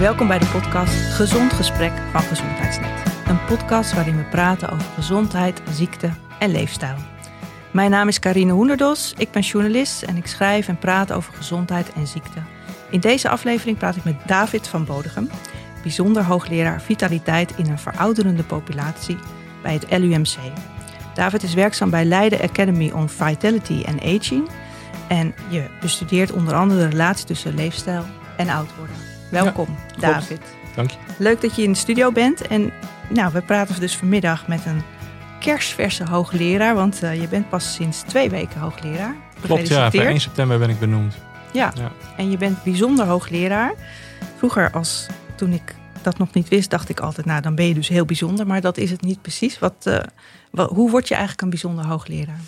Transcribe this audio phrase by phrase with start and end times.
[0.00, 2.90] welkom bij de podcast Gezond Gesprek van Gezondheidsnet.
[3.26, 6.96] Een podcast waarin we praten over gezondheid, ziekte en leefstijl.
[7.70, 11.92] Mijn naam is Karine Hoenderdos, ik ben journalist en ik schrijf en praat over gezondheid
[11.92, 12.42] en ziekte.
[12.90, 15.30] In deze aflevering praat ik met David van Bodegem,
[15.82, 19.16] bijzonder hoogleraar vitaliteit in een verouderende populatie
[19.62, 20.36] bij het LUMC.
[21.14, 24.48] David is werkzaam bij Leiden Academy on Vitality and Aging
[25.08, 28.04] en je bestudeert onder andere de relatie tussen leefstijl
[28.36, 29.09] en oud worden.
[29.30, 30.40] Welkom, David.
[30.74, 30.96] Dank je.
[31.18, 32.46] Leuk dat je in de studio bent.
[32.46, 32.72] En
[33.08, 34.82] nou, we praten dus vanmiddag met een
[35.40, 36.74] kerstverse hoogleraar.
[36.74, 39.14] Want uh, je bent pas sinds twee weken hoogleraar.
[39.40, 39.90] Klopt, ja.
[39.90, 41.14] Per 1 september ben ik benoemd.
[41.52, 41.72] Ja.
[41.76, 43.74] ja, en je bent bijzonder hoogleraar.
[44.36, 47.26] Vroeger, als, toen ik dat nog niet wist, dacht ik altijd...
[47.26, 48.46] nou, dan ben je dus heel bijzonder.
[48.46, 49.58] Maar dat is het niet precies.
[49.58, 49.98] Wat, uh,
[50.50, 52.40] wat hoe word je eigenlijk een bijzonder hoogleraar?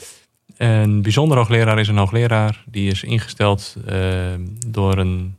[0.56, 3.94] Een bijzonder hoogleraar is een hoogleraar die is ingesteld uh,
[4.66, 5.36] door een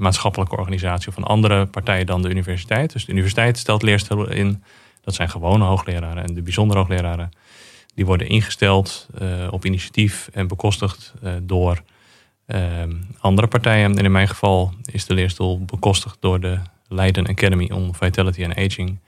[0.00, 2.92] maatschappelijke organisatie of een andere partij dan de universiteit.
[2.92, 4.62] Dus de universiteit stelt leerstellen in.
[5.00, 6.22] Dat zijn gewone hoogleraren.
[6.22, 7.30] En de bijzondere hoogleraren
[7.94, 11.82] die worden ingesteld uh, op initiatief en bekostigd uh, door
[12.46, 12.58] uh,
[13.18, 13.98] andere partijen.
[13.98, 18.56] En in mijn geval is de leerstoel bekostigd door de Leiden Academy on Vitality and
[18.56, 18.98] Aging.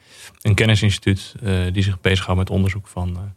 [0.42, 1.34] Een kennisinstituut
[1.72, 3.34] die zich bezighoudt met onderzoek van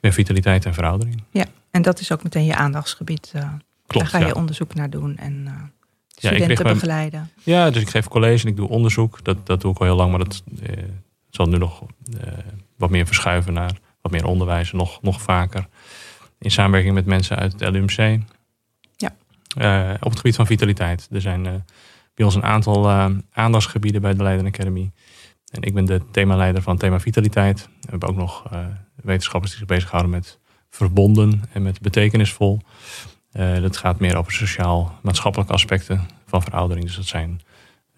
[0.00, 1.22] vitaliteit en veroudering.
[1.30, 3.30] Ja, en dat is ook meteen je aandachtsgebied.
[3.30, 4.40] Klopt, Daar ga je ja.
[4.40, 5.16] onderzoek naar doen.
[5.16, 5.48] En,
[6.18, 7.30] ja, ik begeleiden.
[7.42, 9.24] Ja, dus ik geef college en ik doe onderzoek.
[9.24, 10.84] Dat, dat doe ik al heel lang, maar dat eh,
[11.30, 11.82] zal nu nog
[12.20, 12.32] eh,
[12.76, 15.66] wat meer verschuiven naar wat meer onderwijs, nog, nog vaker.
[16.38, 18.20] In samenwerking met mensen uit het LUMC.
[18.96, 19.14] Ja.
[19.58, 21.08] Uh, op het gebied van vitaliteit.
[21.12, 21.52] Er zijn uh,
[22.14, 24.90] bij ons een aantal uh, aandachtsgebieden bij de Leiden Academy.
[25.50, 27.68] En ik ben de themaleider van het thema vitaliteit.
[27.80, 28.44] We hebben ook nog
[28.94, 30.38] wetenschappers die zich bezighouden met
[30.70, 32.60] verbonden en met betekenisvol.
[33.38, 36.86] Uh, dat gaat meer over sociaal-maatschappelijke aspecten van veroudering.
[36.86, 37.40] Dus dat zijn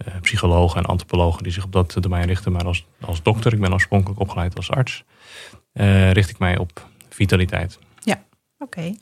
[0.07, 2.53] uh, psychologen en antropologen die zich op dat domein richten.
[2.53, 5.05] Maar als, als dokter, ik ben oorspronkelijk opgeleid als arts,
[5.75, 7.79] uh, richt ik mij op vitaliteit.
[7.99, 8.23] Ja,
[8.59, 8.95] oké.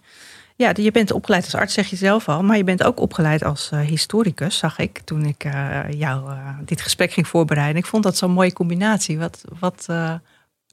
[0.57, 2.43] Ja, je bent opgeleid als arts, zeg je zelf al.
[2.43, 5.49] Maar je bent ook opgeleid als historicus, zag ik toen ik
[5.91, 6.33] jou
[6.65, 7.77] dit gesprek ging voorbereiden.
[7.77, 9.19] Ik vond dat zo'n mooie combinatie.
[9.19, 9.87] Wat, wat,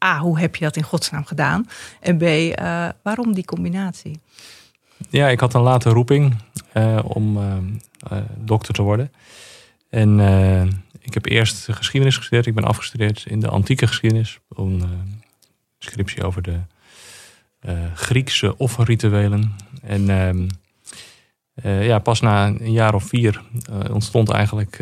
[0.03, 1.67] A, hoe heb je dat in godsnaam gedaan?
[1.99, 2.55] En B,
[3.03, 4.21] waarom die combinatie?
[5.09, 6.35] Ja, ik had een late roeping
[6.73, 7.43] uh, om uh,
[8.11, 9.11] uh, dokter te worden.
[9.89, 10.19] En
[10.99, 12.45] ik heb eerst geschiedenis gestudeerd.
[12.45, 14.39] Ik ben afgestudeerd in de antieke geschiedenis.
[14.49, 14.83] Een
[15.79, 16.59] scriptie over de
[17.93, 19.55] Griekse offerrituelen.
[19.81, 20.47] En ehm,
[21.83, 23.41] ja, pas na een jaar of vier
[23.91, 24.77] ontstond eigenlijk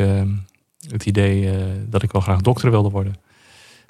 [0.88, 1.52] het idee
[1.88, 3.14] dat ik wel graag dokter wilde worden.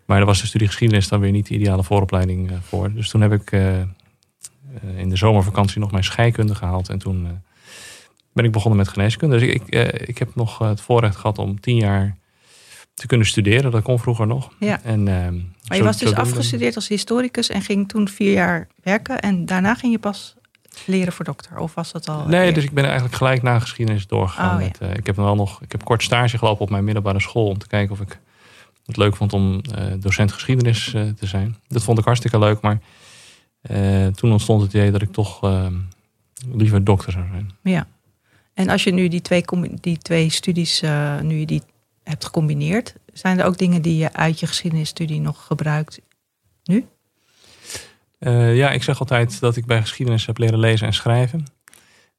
[0.07, 2.93] Maar daar was de studie geschiedenis dan weer niet de ideale vooropleiding voor.
[2.93, 3.53] Dus toen heb ik
[4.97, 6.89] in de zomervakantie nog mijn scheikunde gehaald.
[6.89, 7.31] En toen uh,
[8.33, 9.39] ben ik begonnen met geneeskunde.
[9.39, 12.17] Dus ik, ik, uh, ik heb nog het voorrecht gehad om tien jaar
[12.95, 13.71] te kunnen studeren.
[13.71, 14.51] Dat kon vroeger nog.
[14.59, 14.81] Ja.
[14.83, 15.03] En,
[15.69, 19.21] maar je was dus afgestudeerd als historicus en ging toen vier jaar werken.
[19.21, 20.35] En daarna ging je pas
[20.87, 21.59] leren voor dokter?
[21.59, 22.27] Of was dat al?
[22.27, 24.57] Nee, dus ik ben eigenlijk gelijk na geschiedenis doorgegaan.
[24.57, 24.67] Oh, ja.
[24.67, 27.47] met, uh, ik heb wel nog, ik heb kort stage gelopen op mijn middelbare school
[27.47, 28.19] om te kijken of ik
[28.87, 31.57] het leuk vond om uh, docent geschiedenis te zijn.
[31.69, 32.81] Dat vond ik hartstikke leuk, maar
[34.15, 35.67] toen ontstond het idee dat ik toch uh,
[36.53, 37.51] liever dokter zou zijn.
[37.63, 37.87] Ja.
[38.55, 39.45] En als je nu die twee,
[39.81, 41.63] die twee studies, uh, nu je die
[42.03, 46.01] hebt gecombineerd, zijn er ook dingen die je uit je geschiedenisstudie nog gebruikt
[46.65, 46.87] nu?
[48.55, 51.45] ja, ik zeg altijd dat ik bij geschiedenis heb leren lezen en schrijven.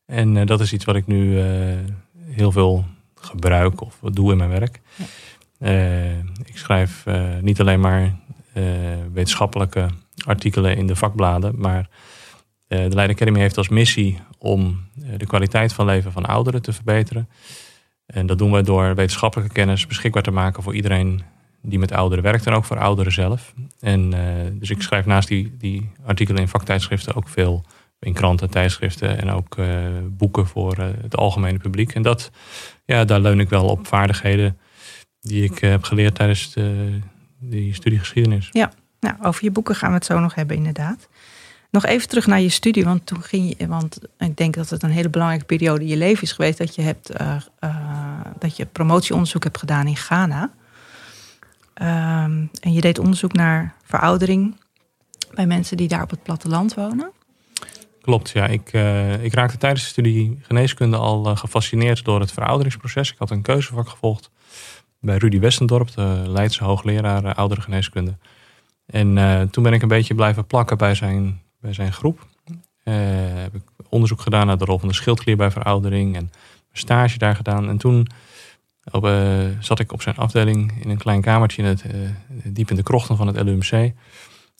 [0.06, 1.40] En dat is iets wat ik nu
[2.28, 2.86] heel veel
[3.16, 4.82] gebruik of doe in mijn werk.
[4.96, 5.06] Ja.
[6.46, 7.06] ik schrijf
[7.42, 8.16] niet alleen maar
[9.14, 9.88] wetenschappelijke
[10.26, 11.54] artikelen in de vakbladen.
[11.58, 11.88] Maar uh,
[12.68, 16.74] de Leiden Academy heeft als missie om uh, de kwaliteit van leven van ouderen te
[16.74, 17.30] verbeteren.
[18.06, 21.24] En dat doen we door wetenschappelijke kennis beschikbaar te maken voor iedereen
[21.62, 23.54] die met ouderen werkt en ook voor ouderen zelf.
[23.80, 24.20] En uh,
[24.54, 27.66] dus ik schrijf naast die, die artikelen in vaktijdschriften ook veel
[28.00, 29.58] in kranten, tijdschriften en ook
[30.04, 31.94] boeken voor het algemene publiek.
[31.94, 32.32] En dat,
[32.86, 34.58] ja, daar leun ik wel op vaardigheden
[35.22, 37.00] die ik heb geleerd tijdens de,
[37.40, 38.50] die studie geschiedenis.
[38.52, 41.08] Ja, nou, over je boeken gaan we het zo nog hebben, inderdaad.
[41.70, 44.84] Nog even terug naar je studie, want toen ging je, want ik denk dat het
[44.84, 48.58] een hele belangrijke periode in je leven is geweest dat je hebt uh, uh, dat
[48.58, 50.52] je promotieonderzoek hebt gedaan in Ghana.
[51.82, 54.60] Um, en je deed onderzoek naar veroudering
[55.34, 57.12] bij mensen die daar op het platteland wonen.
[58.02, 58.48] Klopt, ja.
[58.48, 63.12] Ik, uh, ik raakte tijdens de studie geneeskunde al gefascineerd door het verouderingsproces.
[63.12, 64.30] Ik had een keuzevak gevolgd
[65.00, 68.18] bij Rudy Westendorp, de Leidse hoogleraar oudere geneeskunde.
[68.86, 72.28] En uh, toen ben ik een beetje blijven plakken bij zijn, bij zijn groep.
[72.84, 72.96] Uh,
[73.34, 76.32] heb ik onderzoek gedaan naar de rol van de schildklier bij veroudering en
[76.72, 77.70] stage daar gedaan.
[77.70, 78.08] En toen
[78.92, 79.10] op,
[79.60, 81.86] zat ik op zijn afdeling in een klein kamertje in het,
[82.44, 83.94] diep in de krochten van het LUMC.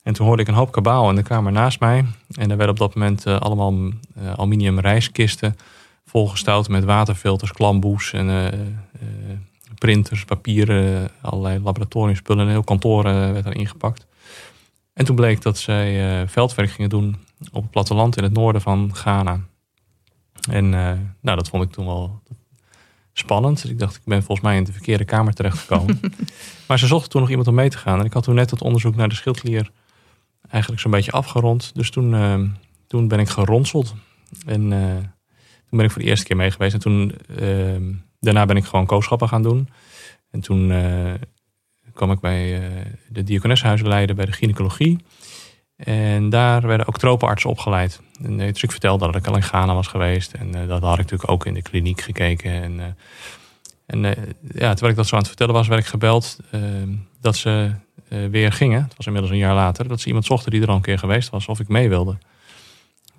[0.02, 2.04] En toen hoorde ik een hoop kabaal in de kamer naast mij.
[2.34, 3.74] En er werden op dat moment allemaal
[4.36, 5.56] aluminium rijskisten
[6.04, 8.52] volgestouwd met waterfilters, klamboes en
[9.74, 12.44] printers, papieren, allerlei laboratoriumspullen.
[12.44, 14.06] Een heel kantoor werd er ingepakt.
[14.96, 17.16] En toen bleek dat zij veldwerk gingen doen
[17.52, 19.40] op het platteland in het noorden van Ghana.
[20.50, 22.22] En uh, nou, dat vond ik toen wel
[23.12, 23.62] spannend.
[23.62, 26.00] Dus ik dacht, ik ben volgens mij in de verkeerde kamer terechtgekomen.
[26.68, 27.98] maar ze zochten toen nog iemand om mee te gaan.
[27.98, 29.70] En ik had toen net het onderzoek naar de schildklier
[30.50, 31.74] eigenlijk zo'n beetje afgerond.
[31.74, 32.40] Dus toen, uh,
[32.86, 33.94] toen ben ik geronseld.
[34.46, 34.60] En
[35.68, 36.74] toen ben ik voor de eerste keer mee geweest.
[36.74, 37.14] En toen,
[38.20, 39.68] daarna ben ik gewoon kooschappen gaan doen.
[40.30, 40.72] En toen
[41.96, 42.62] kwam ik bij
[43.08, 44.98] de diakonessenhuizen leiden bij de gynaecologie.
[45.76, 48.00] En daar werden ook tropenartsen opgeleid.
[48.22, 50.32] En, dus ik vertelde dat ik al in Ghana was geweest.
[50.32, 52.50] En uh, dat had ik natuurlijk ook in de kliniek gekeken.
[52.50, 52.96] En,
[53.86, 54.00] en
[54.54, 57.70] ja, terwijl ik dat zo aan het vertellen was, werd ik gebeld ehm, dat ze
[58.30, 58.82] weer gingen.
[58.82, 59.88] Het was inmiddels een jaar later.
[59.88, 61.46] Dat ze iemand zochten die er al een keer geweest was.
[61.46, 62.18] Of ik mee wilde.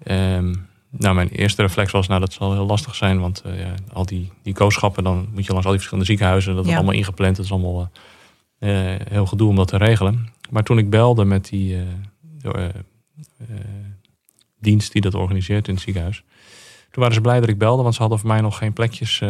[0.08, 3.20] Um, nou, mijn eerste reflex was, nou dat zal heel lastig zijn.
[3.20, 6.56] Want ja, al die, die kooschappen, dan moet je langs al die verschillende ziekenhuizen.
[6.56, 7.36] Dat is allemaal ingepland.
[7.36, 7.90] Dat is allemaal
[8.60, 10.30] heel gedoe om dat te regelen.
[10.50, 12.66] Maar toen ik belde met die uh,
[14.60, 16.24] dienst die dat organiseert in het ziekenhuis.
[16.92, 19.24] Toen waren ze blij dat ik belde, want ze hadden voor mij nog geen plekjes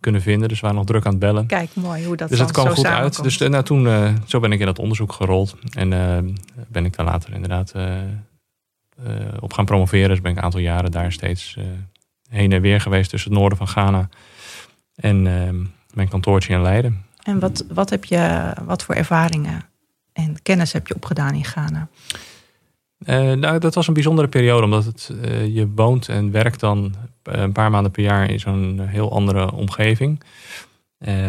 [0.00, 0.48] kunnen vinden.
[0.48, 1.46] Dus ze waren nog druk aan het bellen.
[1.46, 3.22] Kijk, mooi hoe dat Dus dat kwam goed uit.
[3.22, 3.88] Dus nou, toen,
[4.26, 5.56] zo ben ik in dat onderzoek gerold.
[5.76, 5.88] En
[6.68, 7.74] ben ik daar later inderdaad
[9.40, 10.08] op gaan promoveren.
[10.08, 11.56] Dus ben ik een aantal jaren daar steeds
[12.28, 14.08] heen en weer geweest tussen het noorden van Ghana
[14.94, 15.22] en
[15.94, 17.04] mijn kantoortje in Leiden.
[17.22, 19.62] En wat, wat, heb je, wat voor ervaringen
[20.12, 21.88] en kennis heb je opgedaan in Ghana?
[23.06, 26.94] Uh, nou, dat was een bijzondere periode, omdat het, uh, je woont en werkt dan
[27.22, 30.22] een paar maanden per jaar in zo'n heel andere omgeving.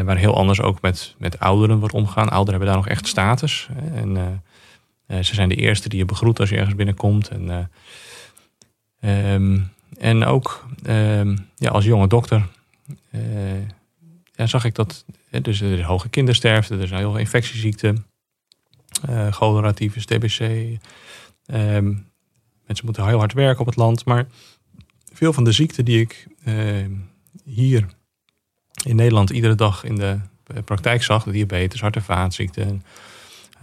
[0.03, 2.29] Waar heel anders ook met, met ouderen wordt omgaan.
[2.29, 3.69] Ouderen hebben daar nog echt status.
[3.93, 4.43] En
[5.07, 7.29] ze zijn de eerste die je begroet als je ergens binnenkomt.
[7.29, 7.69] En,
[9.33, 12.47] um, en ook um, ja, als jonge dokter
[14.35, 15.05] zag ik dat
[15.41, 18.05] dus er is hoge kindersterfte, er zijn heel veel infectieziekten,
[19.29, 20.39] cholera, tyfus, TBC,
[21.47, 22.11] Um,
[22.65, 24.05] mensen moeten heel hard werken op het land.
[24.05, 24.25] Maar
[25.13, 26.85] veel van de ziekten die ik uh,
[27.43, 27.87] hier
[28.83, 30.19] in Nederland iedere dag in de
[30.65, 32.83] praktijk zag, diabetes, hart- en vaatziekten,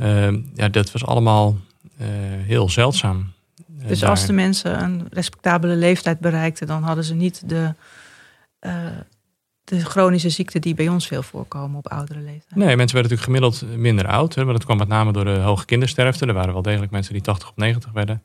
[0.00, 1.56] uh, ja, dat was allemaal
[2.00, 2.06] uh,
[2.46, 3.32] heel zeldzaam.
[3.78, 7.75] Eh, dus als de mensen een respectabele leeftijd bereikten, dan hadden ze niet de
[9.64, 12.54] de chronische ziekten die bij ons veel voorkomen op oudere leeftijd.
[12.54, 14.34] Nee, mensen werden natuurlijk gemiddeld minder oud.
[14.34, 16.26] Hè, maar dat kwam met name door de hoge kindersterfte.
[16.26, 18.22] Er waren wel degelijk mensen die 80 of 90 werden.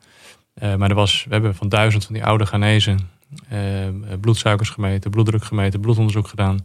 [0.62, 2.94] Uh, maar er was, we hebben van duizend van die oude Ghanese
[3.52, 3.58] uh,
[4.20, 6.62] bloedsuikers gemeten, bloeddruk gemeten, bloedonderzoek gedaan.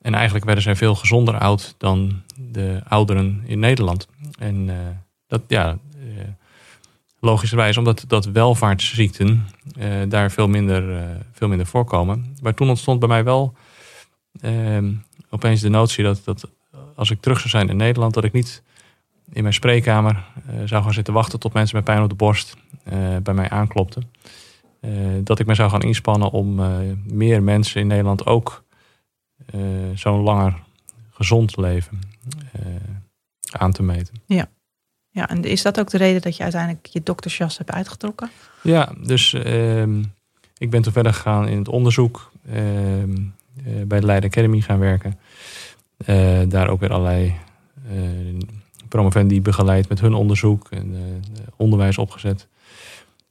[0.00, 4.08] En eigenlijk werden zij veel gezonder oud dan de ouderen in Nederland.
[4.38, 4.70] En
[5.26, 5.78] dat, ja,
[7.20, 9.46] logischerwijs, omdat dat welvaartsziekten
[10.08, 12.36] daar veel minder, veel minder voorkomen.
[12.42, 13.54] Maar toen ontstond bij mij wel
[14.42, 14.92] uh,
[15.30, 16.48] opeens de notie dat, dat
[16.94, 18.62] als ik terug zou zijn in Nederland, dat ik niet
[19.32, 22.56] in mijn spreekkamer uh, zou gaan zitten wachten tot mensen met pijn op de borst
[22.92, 24.10] uh, bij mij aanklopten.
[24.80, 24.90] Uh,
[25.24, 26.60] dat ik me zou gaan inspannen om
[27.04, 28.64] meer mensen in Nederland ook
[29.94, 30.54] zo'n langer
[31.10, 32.00] gezond leven
[33.52, 34.14] aan te meten.
[34.26, 34.48] Ja.
[35.08, 38.30] ja, en is dat ook de reden dat je uiteindelijk je doktersjas hebt uitgetrokken?
[38.62, 40.02] Ja, dus ehm,
[40.58, 42.32] ik ben toen verder gegaan in het onderzoek.
[42.46, 43.22] Ehm, eh,
[43.86, 45.18] bij de Leiden Academy gaan werken.
[45.96, 47.34] Eh, daar ook weer allerlei
[47.88, 48.38] eh,
[48.88, 50.96] promovendi begeleid met hun onderzoek en
[51.56, 52.48] onderwijs opgezet.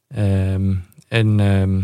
[0.08, 0.74] Ehm,
[1.08, 1.80] en ehm,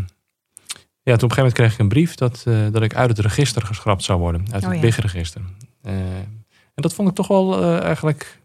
[1.02, 3.18] ja, toen op een gegeven moment kreeg ik een brief dat, dat ik uit het
[3.18, 4.40] register geschrapt zou worden.
[4.40, 4.80] Uit het oh, ja.
[4.80, 5.40] BIG-register.
[5.82, 8.40] en dat vond ik toch wel eigenlijk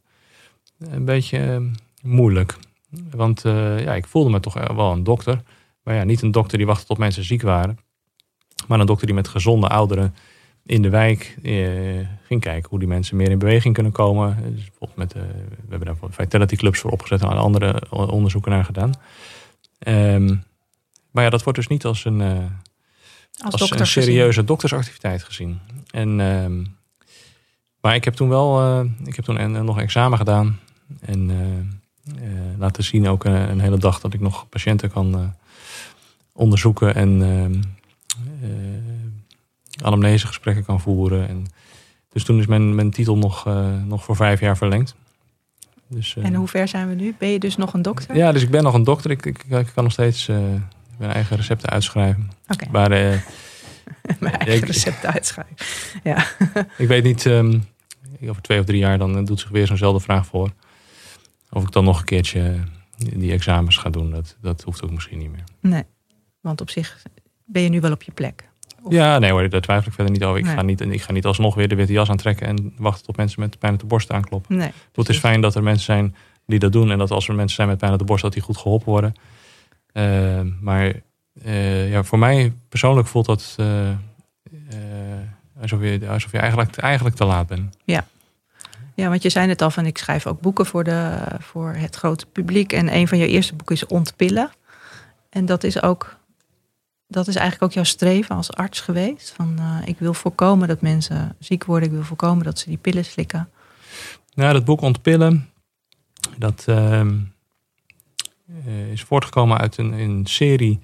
[0.80, 2.58] een beetje moeilijk.
[3.12, 3.42] Want
[3.78, 5.42] ja, ik voelde me toch wel een dokter.
[5.84, 7.78] Maar ja, niet een dokter die wachtte tot mensen ziek waren.
[8.68, 10.14] Maar een dokter die met gezonde ouderen
[10.70, 11.54] in de wijk eh,
[12.24, 14.38] ging kijken hoe die mensen meer in beweging kunnen komen.
[14.56, 18.66] Dus bijvoorbeeld met, uh, we hebben daar vitality clubs voor opgezet en andere onderzoeken naar
[18.66, 18.94] gedaan.
[19.88, 20.44] Um,
[21.12, 22.38] maar ja, dat wordt dus niet als een, uh,
[23.38, 25.60] als, als een serieuze doktersactiviteit gezien.
[25.92, 26.78] En, um,
[27.82, 30.60] maar ik heb toen wel, uh, ik heb toen nog een examen gedaan.
[31.00, 31.32] En
[32.58, 35.36] laten zien ook een, een, hele dag dat ik nog patiënten kan
[36.34, 37.22] onderzoeken en
[38.42, 41.28] ehm, uh, anamnese gesprekken kan voeren.
[41.28, 41.46] En,
[42.10, 44.96] dus toen is mijn, mijn titel nog, uh, nog voor vijf jaar verlengd.
[45.88, 47.16] Dus, uh, en hoe ver zijn we nu?
[47.18, 48.16] Ben je dus nog een dokter?
[48.16, 49.12] Ja, dus ik ben nog een dokter.
[49.12, 50.28] Ik, ik, ik kan nog steeds
[50.98, 52.32] mijn eigen recepten uitschrijven.
[52.48, 52.70] Okay.
[52.72, 53.24] Maar
[54.20, 55.56] Mijn eigen recept uitschrijven.
[56.04, 56.28] Ja.
[56.78, 57.64] ik weet niet, um,
[58.22, 60.52] over twee of drie jaar dan doet zich weer zo'nzelfde vraag voor.
[61.50, 62.60] Of ik dan nog een keertje
[62.98, 65.44] die examens ga doen, dat, dat hoeft ook misschien niet meer.
[65.60, 65.84] Nee,
[66.42, 67.02] want op zich
[67.52, 68.48] ben je nu wel op je plek.
[68.90, 70.40] Ja, nee hoor, daar twijfel ik verder niet over.
[70.40, 73.18] Ik, ga niet, ik ga niet alsnog weer de witte jas aantrekken en wachten tot
[73.18, 74.58] mensen met pijn op de borst aankloppen.
[74.58, 76.16] Nee, het is fijn dat er mensen zijn
[76.46, 78.34] die dat doen en dat als er mensen zijn met pijn op de borst, dat
[78.34, 79.14] die goed geholpen worden.
[79.94, 80.94] Uh, maar
[81.46, 83.90] uh, ja, voor mij persoonlijk voelt dat uh,
[85.62, 87.78] alsof, je, alsof je eigenlijk, eigenlijk te laat bent.
[87.84, 88.06] Ja.
[88.96, 91.96] ja, want je zei het al van ik schrijf ook boeken voor, de, voor het
[91.96, 92.74] grote publiek.
[92.74, 94.52] En een van je eerste boeken is Ontpillen.
[95.30, 96.19] En dat is ook
[97.12, 99.32] dat is eigenlijk ook jouw streven als arts geweest?
[99.36, 102.78] Van uh, ik wil voorkomen dat mensen ziek worden, ik wil voorkomen dat ze die
[102.78, 103.50] pillen slikken.
[104.34, 105.50] Nou, dat boek Ontpillen,
[106.38, 107.06] dat uh,
[108.92, 110.80] is voortgekomen uit een, serie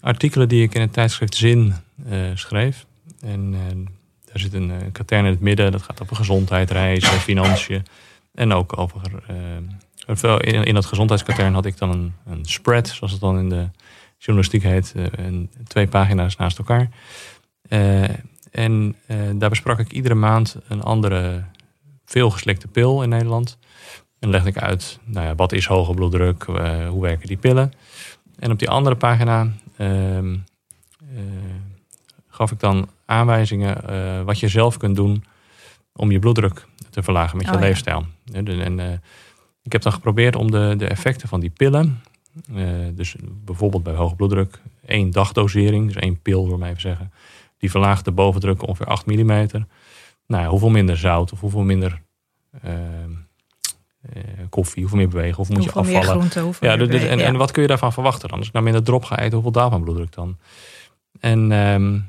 [0.00, 1.74] artikelen die ik in het tijdschrift Zin
[2.08, 2.86] uh, schreef.
[3.20, 3.50] En
[4.24, 7.86] daar zit een katern in het midden, dat gaat over gezondheid, reizen, financiën.
[8.34, 9.00] En ook over.
[10.40, 13.68] in, in dat gezondheidskatern had ik dan een, een spread, zoals het dan in de
[14.18, 16.88] journalistiek heet, eh, en twee pagina's naast elkaar.
[17.68, 18.02] Eh,
[18.50, 21.44] en eh, daar besprak ik iedere maand een andere
[22.04, 23.58] veelgeslikte pil in Nederland.
[24.18, 26.42] En legde ik uit, nou ja, wat is hoge bloeddruk,
[26.88, 27.72] hoe werken die pillen.
[28.38, 30.36] En op die andere pagina ehm,
[32.28, 35.24] gaf ik dan aanwijzingen wat je zelf kunt doen
[35.92, 38.06] om je bloeddruk te verlagen met je oh, leefstijl.
[38.32, 38.80] En,
[39.62, 42.00] ik heb dan geprobeerd om de, de effecten van die pillen
[42.94, 47.12] dus bijvoorbeeld bij hoge bloeddruk één dagdosering, dus één pil, door mij even zeggen.
[47.58, 49.48] Die verlaagt de bovendruk ongeveer 8 mm.
[50.26, 52.02] Nou, ja, hoeveel minder zout of hoeveel minder
[52.64, 55.92] uh, uh, koffie, hoeveel meer bewegen, hoeveel, moet je afvallen.
[55.92, 56.78] Meer groente, hoeveel ja,
[57.08, 58.38] en, en, wat kun je daarvan verwachten dan?
[58.38, 60.38] Als ik nou minder drop ga eten, hoeveel daarvan bloeddruk dan?
[61.20, 62.06] En um,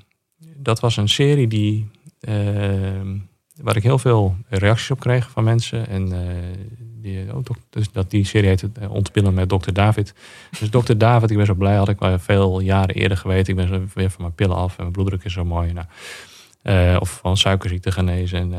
[0.56, 3.18] dat was een serie die, ehm,
[3.62, 5.88] waar ik heel veel reacties op kreeg van mensen.
[5.88, 6.12] En
[7.08, 9.72] die, oh, dus dat die serie heet uh, Ontpillen met Dr.
[9.72, 10.14] David.
[10.60, 10.98] Dus Dr.
[10.98, 13.50] David, ik ben zo blij, had ik wel veel jaren eerder geweten.
[13.54, 15.74] Ik ben zo weer van mijn pillen af en mijn bloeddruk is zo mooi.
[15.74, 15.86] Nou,
[16.64, 18.40] uh, of van suikerziekte genezen.
[18.40, 18.58] En, uh,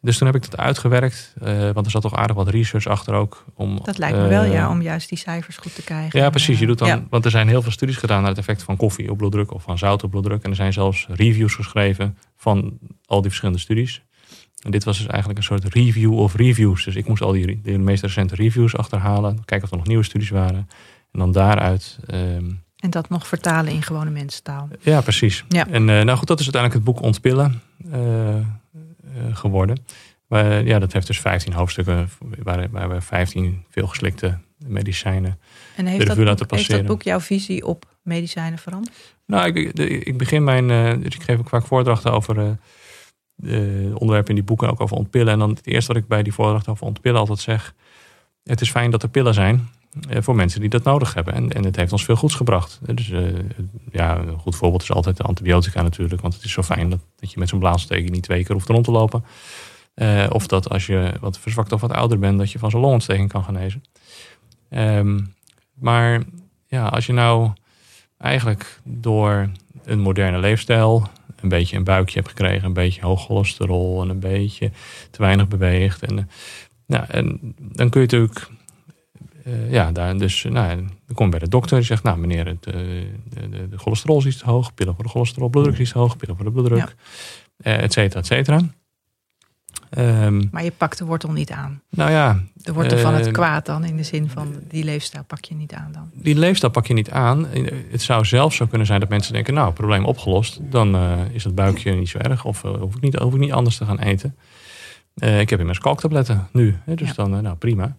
[0.00, 1.34] dus toen heb ik dat uitgewerkt,
[1.72, 3.44] want er zat toch aardig wat research achter ook.
[3.54, 6.20] Om, dat lijkt me wel, ja, om juist die cijfers goed te krijgen.
[6.20, 6.58] Ja, precies.
[6.58, 9.10] Je doet dan, Want er zijn heel veel studies gedaan naar het effect van koffie
[9.10, 10.42] op bloeddruk of van zout op bloeddruk.
[10.42, 14.02] En er zijn zelfs reviews geschreven van al die verschillende studies.
[14.62, 16.84] En dit was dus eigenlijk een soort review of reviews.
[16.84, 19.44] Dus ik moest al die de meest recente reviews achterhalen.
[19.44, 20.68] Kijken of er nog nieuwe studies waren.
[21.12, 21.98] En dan daaruit...
[22.06, 24.68] Ehm, en dat nog vertalen in gewone mensentaal.
[24.80, 25.44] Ja, precies.
[25.48, 25.68] Ja.
[25.68, 27.62] En uh, nou goed, dat is uiteindelijk het boek Ontpillen
[27.92, 28.36] uh,
[29.32, 29.78] geworden.
[30.26, 32.08] Maar, ja, dat heeft dus 15 hoofdstukken
[32.42, 35.38] waar, waar we 15 veelgeslikte medicijnen
[35.76, 39.16] en heeft dat, boek, heeft dat boek jouw visie op medicijnen veranderd?
[39.26, 39.72] Nou, ik,
[40.06, 40.68] ik begin mijn...
[41.00, 42.58] dus ik geef ook vaak voordrachten over
[43.42, 45.32] uh, onderwerpen in die boeken ook over ontpillen.
[45.32, 47.74] En dan het eerste wat ik bij die voordracht over ontpillen altijd zeg.
[48.44, 49.68] Het is fijn dat er pillen zijn
[50.10, 51.34] uh, voor mensen die dat nodig hebben.
[51.34, 52.78] En, en het heeft ons veel goeds gebracht.
[52.82, 53.28] Dus uh,
[53.92, 56.22] ja, een goed voorbeeld is altijd de antibiotica natuurlijk.
[56.22, 58.68] Want het is zo fijn dat, dat je met zo'n blaasontsteking niet twee keer hoeft
[58.68, 59.24] rond te lopen.
[60.30, 63.28] of dat als je wat verzwakt of wat ouder bent, dat je van zo'n longontsteking
[63.28, 63.82] kan genezen.
[64.70, 65.34] Um,
[65.74, 66.22] maar
[66.66, 67.50] ja, als je nou
[68.18, 69.50] eigenlijk door
[69.84, 71.08] een moderne leefstijl,
[71.42, 74.70] een beetje een buikje hebt gekregen, een beetje hoog cholesterol en een beetje
[75.10, 76.02] te weinig beweegt.
[76.02, 76.24] En, eh,
[76.86, 78.48] nou, en dan kun je natuurlijk,
[79.46, 82.46] uh, ja, daar dus, nou, dan kom je bij de dokter die zegt, nou meneer,
[82.46, 85.78] het, uh, de, de, de, cholesterol is iets te hoog, pillen voor de cholesterol, bloeddruk
[85.78, 86.94] is te hoog, pillen voor de bloeddruk,
[87.56, 87.70] ja.
[87.70, 88.60] et cetera, et cetera.
[89.98, 91.82] Um, maar je pakt de wortel niet aan.
[91.90, 92.40] Nou ja.
[92.54, 95.54] De wortel van het ehm, kwaad dan, in de zin van die leefstijl pak je
[95.54, 96.10] niet aan dan.
[96.12, 97.46] Die leefstijl pak je niet aan.
[97.90, 100.58] Het zou zelfs zo kunnen zijn dat mensen denken, nou, probleem opgelost.
[100.62, 102.44] Dan uh, is het buikje niet zo erg.
[102.44, 104.36] Of uh, hoef, ik niet, hoef ik niet anders te gaan eten.
[105.14, 106.76] Ik heb immers kalktabletten nu.
[106.84, 107.14] Hè, dus ja.
[107.14, 107.96] dan, nou prima.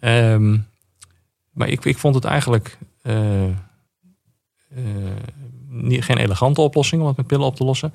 [0.00, 0.66] Um,
[1.50, 2.78] maar ik, ik vond het eigenlijk
[5.68, 7.94] niet, geen elegante oplossing om het met pillen op te lossen.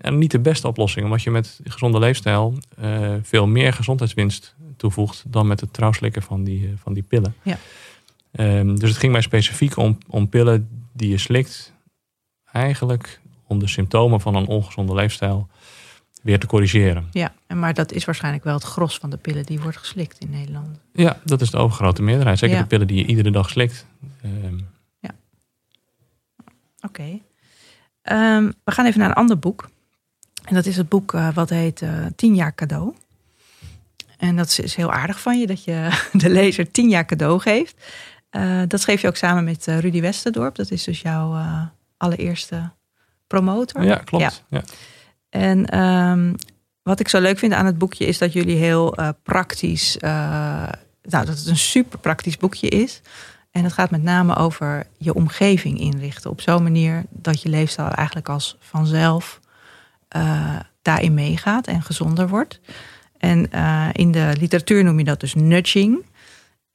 [0.00, 5.24] En niet de beste oplossing, omdat je met gezonde leefstijl uh, veel meer gezondheidswinst toevoegt
[5.26, 7.34] dan met het trouwslikken van die, uh, van die pillen.
[7.42, 7.58] Ja.
[8.32, 11.72] Um, dus het ging mij specifiek om, om pillen die je slikt,
[12.52, 15.48] eigenlijk om de symptomen van een ongezonde leefstijl
[16.22, 17.08] weer te corrigeren.
[17.10, 20.30] Ja, maar dat is waarschijnlijk wel het gros van de pillen die wordt geslikt in
[20.30, 20.80] Nederland.
[20.92, 22.38] Ja, dat is de overgrote meerderheid.
[22.38, 22.62] Zeker ja.
[22.62, 23.86] de pillen die je iedere dag slikt.
[24.24, 25.10] Um, ja.
[26.80, 26.86] Oké.
[26.86, 27.22] Okay.
[28.38, 29.70] Um, we gaan even naar een ander boek.
[30.44, 32.94] En dat is het boek uh, wat heet uh, Tien jaar cadeau.
[34.16, 37.74] En dat is heel aardig van je dat je de lezer tien jaar cadeau geeft.
[38.30, 40.54] Uh, dat schreef je ook samen met Rudy Westerdorp.
[40.54, 41.36] Dat is dus jouw
[41.96, 42.70] allereerste
[43.26, 43.84] promotor.
[43.84, 44.44] Ja, klopt.
[44.48, 44.62] Ja.
[45.28, 46.34] En ehm,
[46.82, 50.70] wat ik zo leuk vind aan het boekje is dat jullie heel praktisch, nou
[51.02, 53.00] dat het een super praktisch boekje is.
[53.50, 56.30] En het gaat met name over je omgeving inrichten.
[56.30, 59.39] Op zo'n manier dat je leefstijl eigenlijk als vanzelf
[60.16, 62.60] uh, daarin meegaat en gezonder wordt.
[63.18, 63.50] En
[63.92, 66.04] in de literatuur noem je dat dus nudging.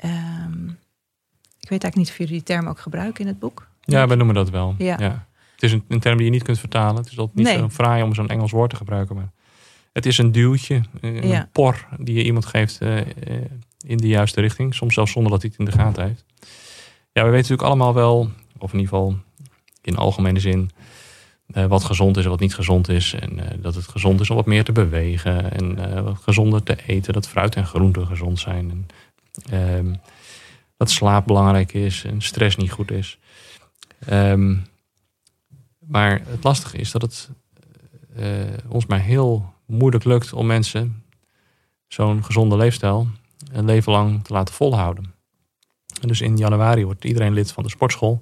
[0.05, 0.77] Um,
[1.59, 3.67] ik weet eigenlijk niet of jullie die term ook gebruiken in het boek.
[3.81, 4.75] Ja, we noemen dat wel.
[4.77, 5.27] Ja.
[5.53, 6.95] Het is een, een, term die je niet kunt vertalen.
[6.95, 7.57] Het is altijd niet nee.
[7.57, 9.15] zo fraai om zo'n Engels woord te gebruiken.
[9.15, 9.31] Maar
[9.93, 12.97] het is een duwtje, een por die je iemand geeft uh,
[13.85, 14.75] in de juiste richting.
[14.75, 16.25] Soms zelfs zonder dat hij het in de gaten heeft.
[17.11, 19.17] Ja, we weten natuurlijk allemaal wel, of in ieder geval
[19.81, 20.71] in algemene zin,
[21.53, 23.13] uh, wat gezond is en wat niet gezond is.
[23.13, 27.13] En dat het gezond is om wat meer te bewegen en wat gezonder te eten.
[27.13, 28.69] Dat fruit en groenten gezond zijn.
[28.69, 28.87] En,
[29.49, 29.93] ehm,
[30.77, 33.17] dat slaap belangrijk is en stress niet goed is.
[34.09, 34.65] Um,
[35.79, 37.29] maar het lastige is dat het
[38.67, 41.03] ons maar heel moeilijk lukt om mensen
[41.87, 43.07] zo'n gezonde leefstijl
[43.51, 45.13] een leven lang te laten volhouden.
[46.01, 48.19] En dus in januari wordt iedereen lid van de sportschool.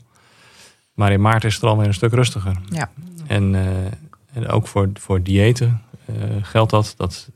[0.93, 2.61] Maar in maart is het alweer een stuk rustiger.
[2.69, 2.91] Ja.
[3.33, 3.85] En, uh,
[4.33, 6.93] en ook voor, voor diëten uh, geldt dat.
[6.97, 7.29] dat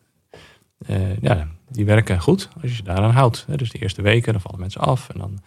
[1.21, 3.45] ja, die werken goed als je je daaraan houdt.
[3.55, 5.09] Dus de eerste weken, dan vallen mensen af.
[5.09, 5.39] En dan,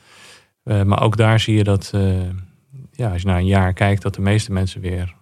[0.64, 2.21] uh, maar ook daar zie je dat, uh,
[2.92, 5.14] ja, als je naar een jaar kijkt, dat de meeste mensen weer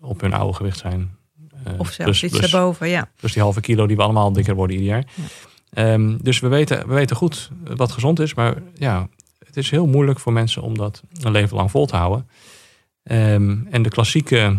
[0.00, 1.18] op hun oude gewicht zijn.
[1.66, 3.08] Uh, of zelfs iets erboven, ja.
[3.20, 5.04] Dus die halve kilo die we allemaal dikker worden ieder jaar.
[5.14, 5.92] Ja.
[5.92, 9.08] Um, dus we weten, we weten goed wat gezond is, maar ja,
[9.38, 12.28] het is heel moeilijk voor mensen om dat een leven lang vol te houden.
[13.02, 14.56] Um, en de klassieke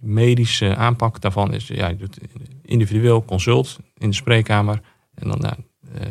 [0.00, 2.18] medische aanpak daarvan is, ja, je doet
[2.62, 4.80] individueel consult in de spreekkamer.
[5.14, 5.54] En dan nou,
[5.94, 6.02] uh,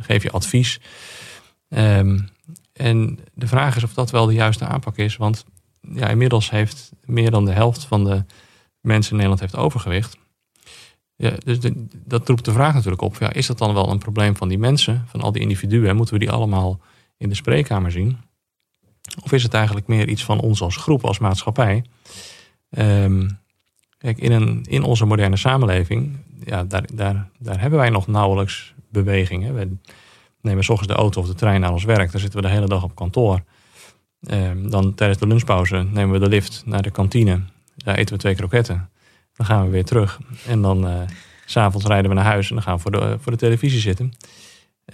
[0.00, 0.80] geef je advies.
[2.72, 5.16] En de vraag is of dat wel de juiste aanpak is.
[5.16, 5.44] Want
[5.80, 8.24] ja, inmiddels heeft meer dan de helft van de
[8.80, 10.16] mensen in Nederland heeft overgewicht.
[11.16, 11.58] Ja, dus
[11.92, 13.16] dat roept de vraag natuurlijk op.
[13.18, 15.96] Ja, is dat dan wel een probleem van die mensen, van al die individuen?
[15.96, 16.80] Moeten we die allemaal
[17.16, 18.18] in de spreekkamer zien?
[19.22, 21.84] Of is het eigenlijk meer iets van ons als groep, als maatschappij?
[22.70, 23.38] Um,
[23.98, 28.74] kijk, in, een, in onze moderne samenleving, ja, daar, daar, daar hebben wij nog nauwelijks
[28.90, 29.44] beweging.
[29.44, 29.52] Hè.
[29.52, 29.76] We
[30.40, 32.10] nemen s ochtends de auto of de trein naar ons werk.
[32.10, 33.42] Dan zitten we de hele dag op kantoor.
[34.30, 37.40] Um, dan tijdens de lunchpauze nemen we de lift naar de kantine.
[37.76, 38.90] Daar eten we twee kroketten.
[39.32, 40.20] Dan gaan we weer terug.
[40.46, 41.00] En dan uh,
[41.44, 44.12] s'avonds rijden we naar huis en dan gaan we voor de, voor de televisie zitten.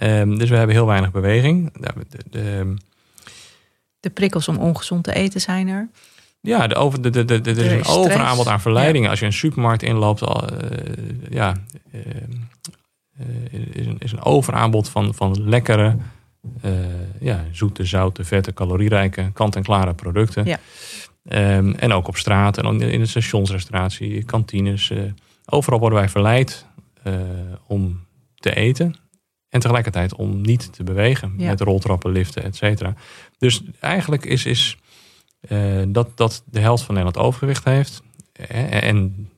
[0.01, 1.73] Um, dus we hebben heel weinig beweging.
[1.73, 2.73] De, de, de,
[4.05, 5.89] de prikkels om ongezond te eten zijn er.
[6.41, 9.09] Ja, de over, de, de, de, er is een overaanbod aan verleidingen.
[9.09, 10.29] Als je een supermarkt inloopt, uh,
[11.29, 11.55] ja,
[11.91, 12.01] uh,
[13.71, 15.97] is, een, is een overaanbod van, van lekkere,
[17.19, 20.45] ja, zoete, zoute, vette, calorierijke, kant-en-klare producten.
[20.45, 20.59] Ja.
[21.57, 24.91] Um, en ook op straat en in de stationsrestauratie, kantines.
[25.45, 26.65] overal worden wij verleid
[27.67, 28.95] om te eten.
[29.55, 31.33] En tegelijkertijd om niet te bewegen.
[31.37, 31.49] Ja.
[31.49, 32.93] Met roltrappen, liften, et cetera.
[33.37, 34.77] Dus eigenlijk is, is
[35.49, 38.01] uh, dat, dat de helft van Nederland overgewicht heeft.
[38.69, 39.29] En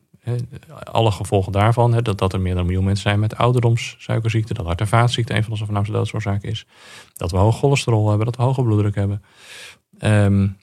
[0.84, 4.66] alle gevolgen daarvan, dat, dat er meer dan een miljoen mensen zijn met ouderdomssuikerziekte, dat
[4.66, 6.66] hart- en vaatziekte een van onze voornaamste doodsoorzaken is,
[7.16, 9.24] dat we hoog cholesterol hebben, dat we hoge bloeddruk hebben.
[10.00, 10.58] Um,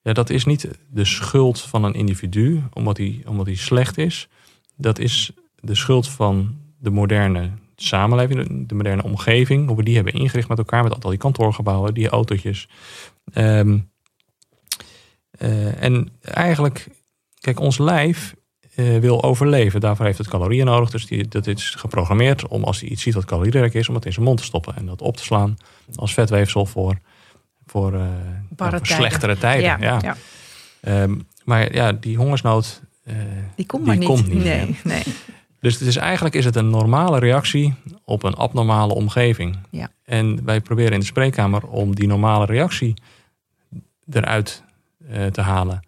[0.00, 4.28] ja, dat is niet de schuld van een individu, omdat hij, omdat hij slecht is.
[4.76, 10.12] Dat is de schuld van de moderne samenleving, de moderne omgeving, hoe we die hebben
[10.12, 12.68] ingericht met elkaar, met al die kantoorgebouwen, die autootjes.
[13.34, 13.90] Um,
[15.38, 16.88] uh, en eigenlijk,
[17.40, 18.34] kijk, ons lijf
[18.76, 19.80] uh, wil overleven.
[19.80, 20.90] Daarvoor heeft het calorieën nodig.
[20.90, 24.04] Dus die, dat is geprogrammeerd om als hij iets ziet wat calorierijk is, om het
[24.04, 25.56] in zijn mond te stoppen en dat op te slaan
[25.94, 26.98] als vetweefsel voor,
[27.66, 28.06] voor, uh,
[28.56, 29.64] voor slechtere tijden.
[29.64, 30.16] Ja, ja.
[30.80, 31.02] ja.
[31.02, 32.82] Um, maar ja, die hongersnood.
[33.54, 34.08] die komt maar niet.
[34.08, 35.02] Komt niet nee, nee.
[35.60, 39.58] Dus het is, eigenlijk is het een normale reactie op een abnormale omgeving.
[39.70, 39.90] Ja.
[40.04, 42.94] En wij proberen in de spreekkamer om die normale reactie
[44.10, 44.62] eruit
[45.10, 45.80] uh, te halen.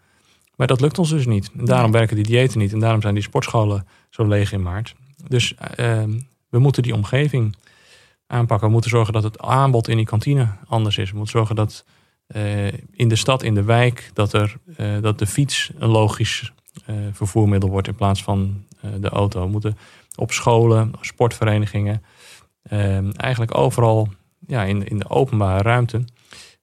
[0.56, 1.50] Maar dat lukt ons dus niet.
[1.58, 2.72] En daarom werken die diëten niet.
[2.72, 4.94] En daarom zijn die sportscholen zo leeg in maart.
[5.28, 6.02] Dus uh,
[6.48, 7.56] we moeten die omgeving
[8.26, 8.66] aanpakken.
[8.66, 11.10] We moeten zorgen dat het aanbod in die kantine anders is.
[11.10, 11.84] We moeten zorgen dat
[12.36, 14.56] uh, in de stad, in de wijk, dat, er,
[15.00, 16.52] dat de fiets een logisch
[17.12, 18.64] vervoermiddel wordt in plaats van
[19.00, 19.40] de auto.
[19.40, 19.76] We moeten
[20.14, 22.02] op scholen, sportverenigingen,
[22.62, 24.08] ehm, eigenlijk overal
[24.46, 26.04] ja, in, in de openbare ruimte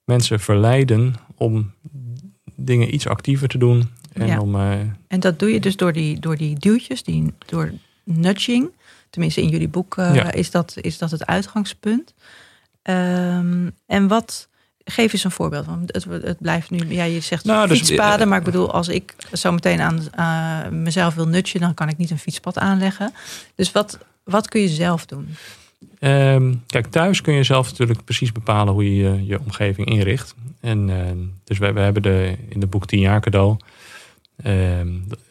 [0.04, 1.72] mensen verleiden om
[2.56, 3.90] dingen iets actiever te doen.
[4.14, 4.80] En, om, uh...
[5.08, 7.72] en dat doe je dus door die, door die duwtjes, die, door
[8.04, 8.72] nudging.
[9.10, 12.14] Tenminste, in jullie boek uh, is, dat, is dat het uitgangspunt.
[12.84, 14.50] Um, en wat
[14.86, 15.66] geef eens een voorbeeld.
[15.66, 18.88] Want het, het blijft nu, ja, je zegt Nou, dus- fietspaden, maar ik bedoel, als
[18.88, 23.14] ik zo meteen aan eh, mezelf wil nutje, dan kan ik niet een fietspad aanleggen.
[23.56, 25.36] Dus wat, wat kun je zelf doen?
[26.00, 30.36] Ehm, kijk, thuis kun je zelf natuurlijk precies bepalen hoe je je, je omgeving inricht.
[30.62, 33.58] En ehm, dus we, we hebben de, in het boek 10 jaar cadeau
[34.44, 34.88] ehm,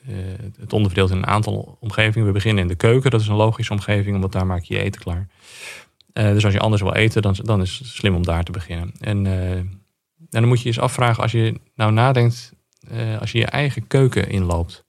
[0.07, 0.15] eh,
[0.61, 2.27] het onderverdeeld in een aantal omgevingen.
[2.27, 4.81] We beginnen in de keuken, dat is een logische omgeving, omdat daar maak je je
[4.81, 5.27] eten klaar.
[6.15, 8.53] Eh, dus als je anders wil eten, dan, dan is het slim om daar te
[8.53, 8.93] beginnen.
[9.01, 9.61] En, eh,
[10.31, 12.53] dan moet je eens afvragen, als je nou nadenkt,
[12.89, 14.85] eh, als je je eigen keuken inloopt,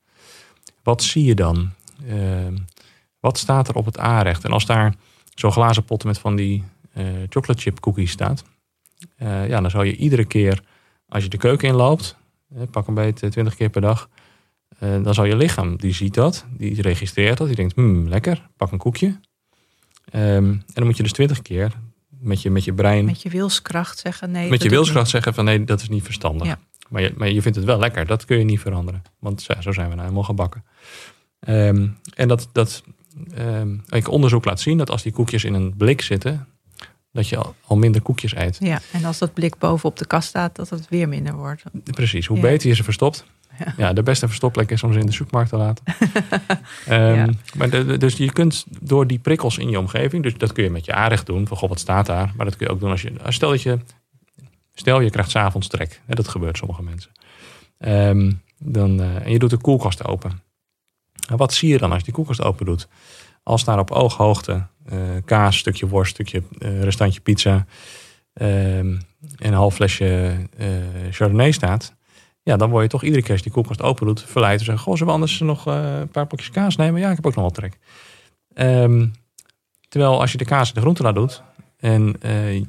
[0.84, 1.72] wat zie je dan?
[3.20, 4.44] Wat staat er op het aanrecht?
[4.44, 4.96] En als daar
[5.36, 6.64] zo'n glazen potten met van die
[7.30, 8.44] chocolate chip cookies staat,
[9.18, 10.64] ja, dan zou je iedere keer
[11.08, 12.16] als je de keuken inloopt,
[12.72, 14.10] pak een beetje 20 keer per dag,
[14.80, 18.72] dan zal je lichaam, die ziet dat, die registreert dat, die denkt, hmm, lekker, pak
[18.72, 19.20] een koekje.
[20.06, 21.72] Ehm, en dan moet je dus 20 keer
[22.20, 24.44] met je, met je brein, met, Met je wilskracht zeggen nee.
[24.44, 26.48] je doe ik wilskracht zeggen van nee, dat is niet verstandig.
[26.48, 26.60] Ja.
[26.89, 29.02] Maar, je, maar je vindt het wel lekker, dat kun je niet veranderen.
[29.20, 30.63] Want zo, zo zijn we nou helemaal gebakken.
[31.39, 32.84] Ehm, en dat, dat
[33.34, 36.48] ehm, ik onderzoek laat zien dat als die koekjes in een blik zitten,
[37.15, 38.58] dat je al, minder koekjes eet.
[38.60, 41.63] Ja, en als dat blik boven op de kast staat, dat het weer minder wordt.
[41.84, 42.41] Precies, hoe Ja.
[42.43, 43.25] beter je ze verstopt.
[43.60, 43.73] Ja.
[43.78, 43.93] Ja.
[43.93, 45.84] de beste verstopplek is om ze in de supermarkt te laten.
[46.86, 47.30] Ja.
[47.58, 50.69] maar de- dus je kunt door die prikkels in je omgeving, dus dat kun je
[50.69, 52.34] met je aanrecht doen, van goh, wat staat daar?
[52.36, 53.80] Maar dat kun je ook doen als je, stel dat je,
[54.73, 57.12] stel je krijgt s'avonds trek, hè, dat gebeurt sommige mensen.
[57.78, 60.41] Ehm, dan, eh, en je doet de koelkast open.
[61.30, 62.88] En wat zie je dan als je die koelkast open doet?
[63.47, 67.65] Als daar op ooghoogte eh, kaas, stukje worst, stukje eh, restantje pizza
[68.34, 69.01] ehm, en
[69.38, 70.67] een half flesje eh,
[71.12, 71.95] Chardonnay staat,
[72.43, 74.63] ja, dan word je toch iedere keer als je die koelkast open doet, verleid te
[74.63, 77.01] zeggen: Goh, zullen we anders nog een paar pakjes kaas nemen?
[77.01, 77.79] Ja, ik heb ook nog wel trek.
[78.53, 79.08] Ehm,
[79.88, 81.43] terwijl als je de kaas in de groentela doet
[81.77, 82.15] en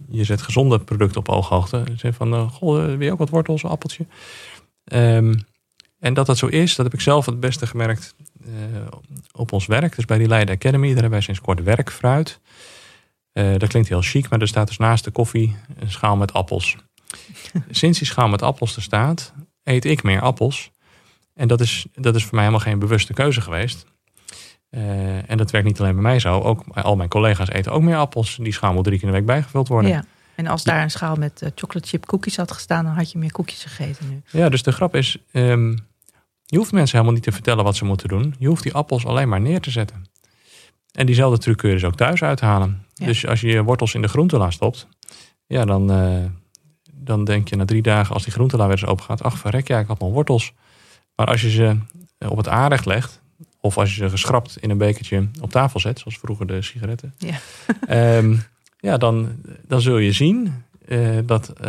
[0.08, 3.70] je zet gezonde producten op ooghoogte, zeg van: Goh, wil je ook wat wortels, een
[3.70, 4.06] appeltje?
[4.84, 5.34] Ehm,
[6.06, 8.14] en dat dat zo is, dat heb ik zelf het beste gemerkt
[8.44, 8.50] eh,
[9.32, 9.96] op ons werk.
[9.96, 12.40] Dus bij die Leiden Academy, daar hebben wij sinds kort werkfruit.
[13.32, 16.32] Eh, dat klinkt heel chic, maar er staat dus naast de koffie een schaal met
[16.32, 16.76] appels.
[17.70, 20.70] Sinds die schaal met appels er staat, eet ik meer appels.
[21.34, 23.86] En dat is, dat is voor mij helemaal geen bewuste keuze geweest.
[24.70, 26.40] Eh, en dat werkt niet alleen bij mij zo.
[26.40, 28.36] Ook al mijn collega's eten ook meer appels.
[28.36, 29.90] Die schaal moet drie keer in de week bijgevuld worden.
[29.90, 30.04] Ja.
[30.36, 33.18] En als daar een schaal met eh, chocolate chip cookies had gestaan, dan had je
[33.18, 34.40] meer koekjes gegeten nu.
[34.40, 35.76] Ja, dus de grap is, ehm,
[36.46, 38.34] je hoeft mensen helemaal niet te vertellen wat ze moeten doen.
[38.38, 40.04] Je hoeft die appels alleen maar neer te zetten.
[40.92, 42.84] En diezelfde truc kun je dus ook thuis uithalen.
[42.94, 43.06] Ja.
[43.06, 44.88] Dus als je je wortels in de groentela stopt,
[45.46, 46.24] ja, dan, eh,
[46.92, 49.68] dan denk je na drie dagen als die groentela weer eens open gaat, ach verrek,
[49.68, 50.52] ja, ik had nog wortels.
[51.14, 51.76] Maar als je ze
[52.18, 53.20] eh, op het aanrecht legt,
[53.60, 57.14] of als je ze geschrapt in een bekertje op tafel zet, zoals vroeger de sigaretten,
[57.18, 57.38] Ja.
[57.86, 58.36] Ehm,
[58.78, 61.60] ja, dan, dan zul je zien eh, dat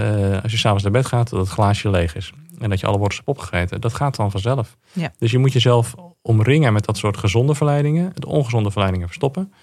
[0.44, 2.34] als je s'avonds naar bed gaat, dat het glaasje leeg is.
[2.60, 3.82] En dat je alle wortels hebt opgegeten.
[3.82, 4.78] Dat gaat dan vanzelf.
[4.94, 5.14] Ja.
[5.18, 8.12] Dus je moet jezelf omringen met dat soort gezonde verleidingen.
[8.14, 9.54] De ongezonde verleidingen verstoppen.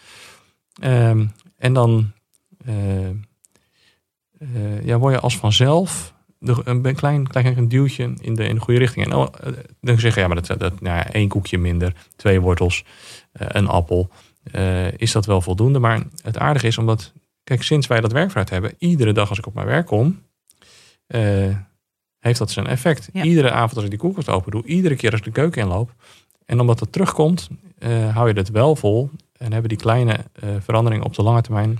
[0.80, 1.26] Ehm,
[1.56, 2.12] en dan
[2.64, 3.08] eh,
[4.38, 8.54] eh, ja, word je als vanzelf de, een klein, klein een duwtje in de, in
[8.54, 9.06] de goede richting.
[9.06, 11.94] En oh, eh, dan zeg je, ja, maar dat, dat, nou ja, één koekje minder,
[12.16, 12.84] twee wortels,
[13.32, 14.10] een appel.
[14.96, 15.78] Is dat wel voldoende?
[15.78, 17.12] Maar het aardige is omdat,
[17.44, 20.22] kijk, sinds wij dat werkvaart hebben, iedere dag als ik op mijn werk kom,
[22.24, 23.08] heeft dat zijn effect.
[23.12, 23.22] Ja.
[23.22, 25.94] Iedere avond als ik die koelkast open doe, iedere keer als ik de keuken inloop.
[26.46, 30.48] En omdat het terugkomt, eh, hou je het wel vol en hebben die kleine eh,
[30.60, 31.78] veranderingen op de lange termijn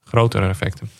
[0.00, 0.90] grotere effecten.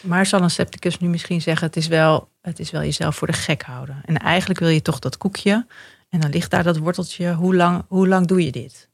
[0.00, 3.26] Maar zal een scepticus nu misschien zeggen: het is, wel, het is wel jezelf voor
[3.26, 4.00] de gek houden.
[4.04, 5.66] En eigenlijk wil je toch dat koekje.
[6.08, 7.34] En dan ligt daar dat worteltje.
[7.34, 8.88] Hoe lang, hoe lang doe je dit?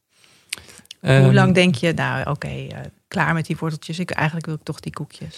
[0.99, 3.99] hoe Ehm, lang denk je, nou oké, eh, klaar met die worteltjes.
[3.99, 5.37] Ik, eigenlijk wil ik toch die koekjes.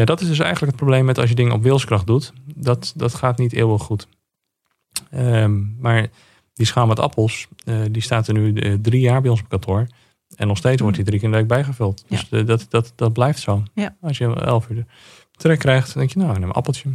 [0.00, 2.32] Ja, dat is dus eigenlijk het probleem met als je dingen op wilskracht doet.
[2.54, 4.08] Dat, dat gaat niet eeuwig goed.
[5.10, 6.06] Ehm, maar
[6.54, 9.48] die schaal met appels, eh, die staat er nu eh, drie jaar bij ons op
[9.48, 9.86] kantoor.
[10.36, 12.04] En nog steeds wordt die drie keer in de week bijgevuld.
[12.08, 12.16] Ja.
[12.16, 13.62] Dus eh, dat, dat, dat blijft zo.
[13.74, 13.96] Ja.
[14.00, 14.84] Als je elf uur de
[15.32, 16.90] trek krijgt, dan denk je, nou, neem een appeltje.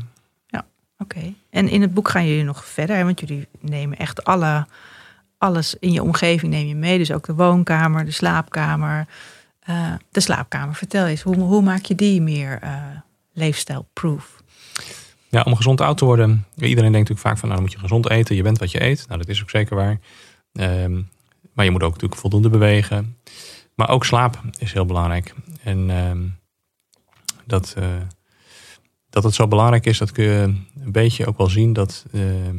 [0.97, 1.33] Oké.
[1.49, 3.03] En in het boek gaan jullie nog verder, hè?
[3.03, 4.67] want jullie nemen echt alle,
[5.37, 6.97] alles in je omgeving neem je mee.
[6.97, 9.07] Dus ook de woonkamer, de slaapkamer.
[9.65, 12.83] Eh, de slaapkamer, vertel eens, hoe, hoe maak je die meer eh
[13.33, 14.43] leefstijl-proof?
[15.29, 16.45] Ja, om gezond oud te worden.
[16.55, 18.35] Iedereen denkt natuurlijk vaak van, nou, dan moet je gezond eten.
[18.35, 19.05] Je bent wat je eet.
[19.07, 19.99] Nou, dat is ook zeker waar.
[20.53, 21.01] Ehm,
[21.53, 23.17] maar je moet ook natuurlijk voldoende bewegen.
[23.75, 25.33] Maar ook slaap is heel belangrijk.
[25.63, 26.21] En ehm,
[27.45, 27.87] dat, eh,
[29.09, 32.55] dat het zo belangrijk is, dat kun je een beetje ook wel zien dat ehm,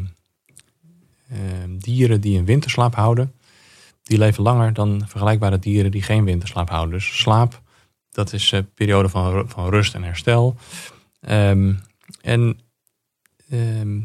[1.69, 3.33] dieren die een winterslaap houden,
[4.07, 6.95] die leven langer dan vergelijkbare dieren die geen winterslaap houden.
[6.95, 7.63] Dus slaap,
[8.11, 10.57] dat is een periode van, van rust en herstel.
[11.21, 11.75] Ehm,
[12.21, 12.61] En
[13.51, 14.01] ehm,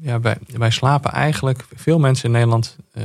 [0.00, 3.04] ja, wij, wij slapen eigenlijk, veel mensen in Nederland uh,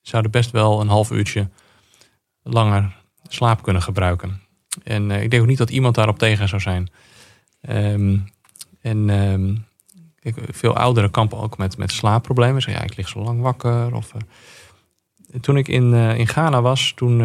[0.00, 1.48] zouden best wel een half uurtje
[2.42, 2.96] langer
[3.28, 4.40] slaap kunnen gebruiken.
[4.84, 6.90] En ik denk ook niet dat iemand daarop tegen zou zijn.
[7.60, 8.18] Ehm,
[8.80, 9.66] en
[10.50, 12.62] veel ouderen kampen ook met, met slaapproblemen.
[12.62, 13.94] Zeggen ja, ik lig zo lang wakker.
[13.94, 14.12] Of,
[15.40, 17.20] toen ik in, in Ghana was, toen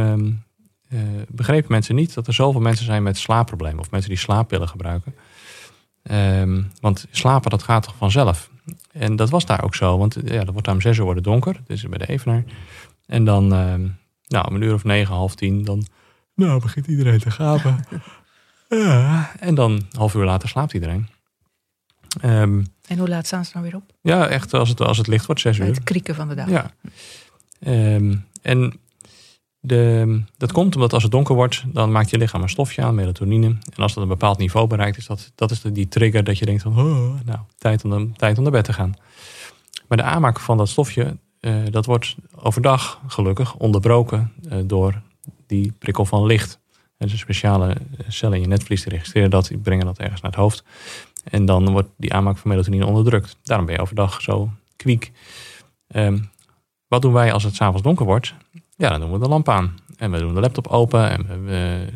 [0.90, 4.68] uh, begrepen mensen niet dat er zoveel mensen zijn met slaapproblemen of mensen die slaappillen
[4.68, 5.16] gebruiken.
[6.12, 8.50] Um, want slapen, dat gaat toch vanzelf.
[8.92, 11.24] En dat was daar ook zo, want ja, dat wordt daar om zes uur worden
[11.24, 12.44] donker, dus bij de Evenaar.
[13.06, 13.90] En dan, uh,
[14.28, 15.86] nou, om een uur of negen, half tien, dan
[16.36, 17.86] nou, begint iedereen te gapen.
[18.70, 21.08] ja, en dan een half uur later slaapt iedereen.
[22.24, 23.84] Um, en hoe laat staan ze nou weer op?
[24.02, 25.66] Ja, echt als het, als het licht wordt, zes uur.
[25.66, 26.50] Het krieken van de dag.
[26.50, 26.72] Ja.
[27.60, 28.80] Um, en
[29.60, 32.96] de, dat komt omdat als het donker wordt, dan maakt je lichaam een stofje aan,
[32.96, 33.48] melatonine.
[33.48, 36.46] En als dat een bepaald niveau bereikt, is dat, dat is die trigger dat je
[36.46, 38.94] denkt van, oh, nou, tijd om, de, tijd om naar bed te gaan.
[39.88, 45.02] Maar de aanmaak van dat stofje, uh, dat wordt overdag gelukkig onderbroken uh, door
[45.48, 46.60] die prikkel van licht.
[46.98, 50.22] Er is een speciale cel in je netvlies die registreren dat, die brengen dat ergens
[50.22, 50.64] naar het hoofd.
[51.24, 53.38] En dan wordt die aanmaak van melatonine onderdrukt.
[53.44, 55.12] Daarom ben je overdag zo kwiek.
[55.88, 56.30] Um,
[56.88, 58.34] wat doen wij als het s'avonds donker wordt?
[58.76, 59.80] Ja, dan doen we de lamp aan.
[59.98, 61.88] En we doen de laptop open en we,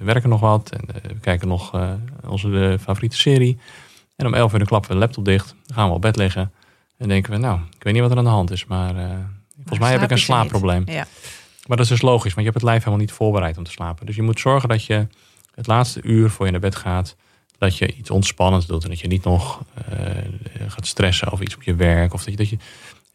[0.00, 0.70] werken nog wat.
[0.70, 1.90] En eh, we kijken nog uh,
[2.26, 3.58] onze favoriete serie.
[4.16, 5.54] En om 11 uur klappen we de laptop dicht.
[5.66, 6.52] Dan gaan we op bed liggen.
[6.96, 8.64] En denken we, nou, ik weet niet wat er aan de hand is.
[8.66, 9.04] Maar uh,
[9.56, 10.82] volgens mij heb ik een slaapprobleem.
[10.86, 11.06] Ja.
[11.66, 13.70] Maar dat is dus logisch, want je hebt het lijf helemaal niet voorbereid om te
[13.70, 14.06] slapen.
[14.06, 15.06] Dus je moet zorgen dat je
[15.54, 17.16] het laatste uur voor je naar bed gaat,
[17.58, 18.82] dat je iets ontspannends doet.
[18.82, 19.62] En dat je niet nog
[20.68, 22.14] gaat stressen over iets op je werk.
[22.14, 22.36] Of dat je.
[22.36, 22.58] Dat je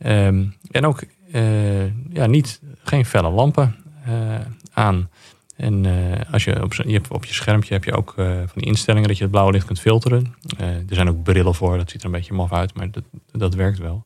[0.05, 1.03] um, en ook
[2.09, 3.75] ja, niet geen felle lampen
[4.07, 4.35] uh,
[4.73, 5.09] aan.
[5.55, 5.93] En uh,
[6.31, 9.23] als je op, je op je schermpje heb je ook van die instellingen dat je
[9.23, 10.35] het blauwe licht kunt filteren.
[10.57, 13.53] er zijn ook brillen voor, dat ziet er een beetje maf uit, maar dat, dat
[13.53, 14.05] werkt wel.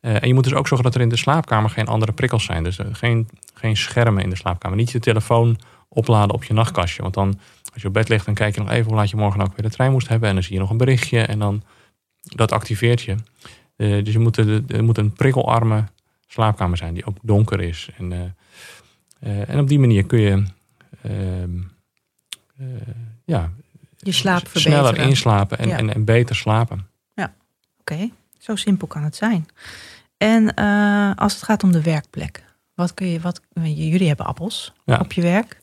[0.00, 2.64] en je moet dus ook zorgen dat er in de slaapkamer geen andere prikkels zijn.
[2.64, 4.76] Dus geen, geen schermen in de slaapkamer.
[4.76, 7.02] Niet je telefoon opladen op je nachtkastje.
[7.02, 7.40] Want dan,
[7.72, 9.56] als je op bed ligt, dan kijk je nog even hoe laat je morgen ook
[9.56, 10.28] weer de trein moest hebben.
[10.28, 11.62] En dan zie je nog een berichtje en dan
[12.20, 13.14] dat activeert je.
[13.76, 14.36] dus je moet,
[14.68, 15.84] er moet een prikkelarme
[16.34, 17.88] slaapkamer zijn die ook donker is.
[17.98, 18.20] En, uh,
[19.20, 20.44] uh, en op die manier kun je
[21.02, 21.56] ehm,
[22.60, 22.66] uh,
[23.24, 23.50] ja,
[23.96, 26.86] je slaap sneller inslapen en, en, en, beter slapen.
[27.14, 27.34] Ja,
[27.80, 28.10] oké.
[28.38, 29.46] Zo simpel kan het zijn.
[30.16, 30.54] En
[31.14, 32.44] als het gaat om de werkplek,
[32.74, 34.98] wat kun je, wat, jullie hebben appels ja.
[34.98, 35.60] op je werk.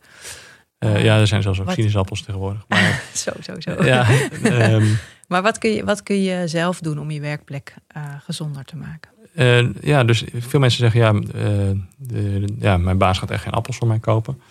[0.79, 2.65] ja, er zijn zelfs ook sinaasappels tegenwoordig.
[2.67, 3.83] Maar, zo, zo, zo.
[3.83, 4.09] Ja,
[4.43, 7.75] um, maar wat kun, je, wat kun je zelf doen om je werkplek
[8.25, 9.10] gezonder te maken?
[9.35, 13.53] Uh, ja, dus veel mensen zeggen, ja, uh, de, ja, mijn baas gaat echt geen
[13.53, 14.41] appels voor mij kopen.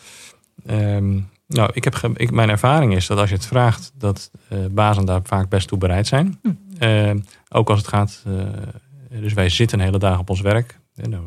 [0.71, 4.59] Um, nou, ik heb ik, mijn ervaring is dat als je het vraagt, dat uh,
[4.71, 6.38] bazen daar vaak best toe bereid zijn.
[6.43, 6.51] Hm.
[6.79, 8.25] Ehm, ook als het gaat,
[9.09, 10.79] dus wij zitten een hele dag op ons werk.
[10.95, 11.23] Nou,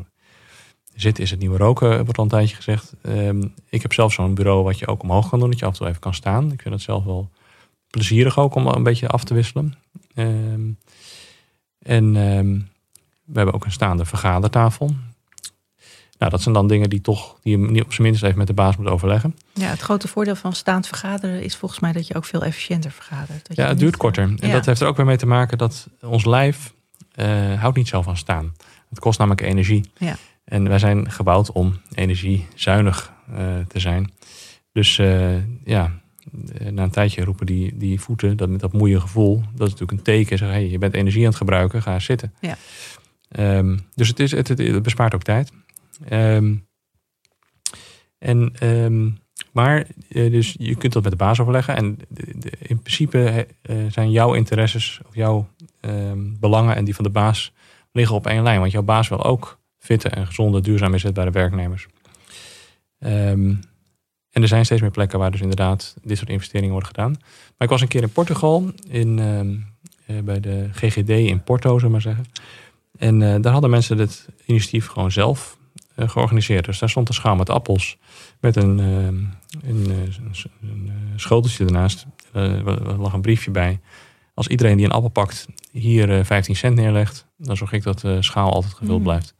[0.94, 2.94] zitten is het nieuwe roken, wordt al een tijdje gezegd.
[3.02, 5.72] Um, ik heb zelf zo'n bureau wat je ook omhoog kan doen, dat je af
[5.72, 6.52] en toe even kan staan.
[6.52, 7.30] Ik vind het zelf wel
[7.90, 9.74] plezierig ook om een beetje af te wisselen.
[11.78, 12.28] en
[13.24, 14.94] we hebben ook een staande vergadertafel.
[16.18, 18.52] Nou, dat zijn dan dingen die, toch, die je op zijn minst even met de
[18.52, 19.36] baas moet overleggen.
[19.52, 22.90] Ja, het grote voordeel van staand vergaderen is volgens mij dat je ook veel efficiënter
[22.90, 23.48] vergadert.
[23.48, 24.34] Dat ja, het duurt korter.
[24.38, 26.74] En dat heeft er ook weer mee te maken dat ons lijf
[27.16, 28.52] uh, houdt niet zo van staan.
[28.88, 29.90] Het kost namelijk energie.
[29.96, 30.16] Ja.
[30.44, 33.36] En wij zijn gebouwd om energiezuinig uh,
[33.68, 34.12] te zijn.
[34.72, 35.92] Dus uh, ja,
[36.70, 39.92] na een tijdje roepen die, die voeten, dat met dat moeie gevoel, dat is natuurlijk
[39.92, 40.38] een teken.
[40.38, 42.34] Zeg, hey, je bent energie aan het gebruiken, ga zitten.
[42.40, 42.56] Ja.
[43.38, 45.52] Um, dus het, is, het, bespaart ook tijd.
[46.12, 46.66] Um,
[48.18, 49.18] en, um,
[49.52, 51.76] maar uh, dus je kunt dat met de baas overleggen.
[51.76, 55.48] En de, de, in principe uh, zijn jouw interesses of jouw
[56.40, 57.52] belangen en die van de baas
[57.92, 58.60] liggen op één lijn.
[58.60, 61.86] Want jouw baas wil ook fitte en gezonde, duurzaam inzetbare werknemers.
[62.98, 63.62] en
[64.30, 67.10] er zijn steeds meer plekken waar dus inderdaad dit soort investeringen worden gedaan.
[67.10, 69.18] Maar ik was een keer in Portugal, in,
[70.06, 72.24] uh, bij de GGD in Porto, zullen we maar zeggen.
[72.98, 75.58] En uh, daar hadden mensen het initiatief gewoon zelf
[75.96, 76.64] uh, georganiseerd.
[76.64, 77.98] Dus daar stond een schaal met appels
[78.40, 79.90] met een, uh, een, een,
[80.62, 82.06] een schoteltje ernaast.
[82.32, 83.80] er lag een briefje bij.
[84.34, 88.22] Als iedereen die een appel pakt hier 15 cent neerlegt, dan zorg ik dat de
[88.22, 89.04] schaal altijd gevuld mm.
[89.04, 89.34] blijft.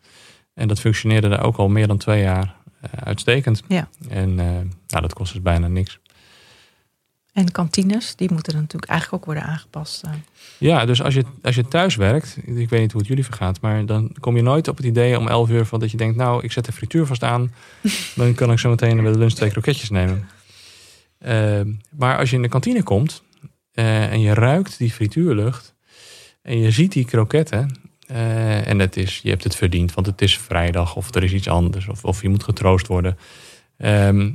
[0.55, 2.55] En dat functioneerde daar ook al meer dan twee jaar
[2.91, 3.63] uitstekend.
[3.69, 3.89] Ja.
[4.09, 6.01] En nou, dat kost dus bijna niks.
[7.35, 10.03] En kantines, die moeten natuurlijk eigenlijk ook worden aangepast.
[10.03, 10.11] Eh.
[10.59, 13.61] Ja, dus als je, als je thuis werkt, ik weet niet hoe het jullie vergaat,
[13.61, 16.17] maar dan kom je nooit op het idee om 11 uur van dat je denkt,
[16.17, 17.53] nou, ik zet de frituur vast aan,
[18.17, 20.29] dan kan ik zo meteen bij de lunch twee kroketjes nemen.
[21.27, 21.61] Uh,
[21.97, 23.23] maar als je in de kantine komt,
[23.73, 25.75] eh, en je ruikt die frituurlucht
[26.43, 30.23] en je ziet die kroketten eh, en het is, je hebt het verdiend, want het
[30.23, 33.19] is vrijdag of er is iets anders of, of je moet getroost worden.
[33.77, 34.31] Ehm,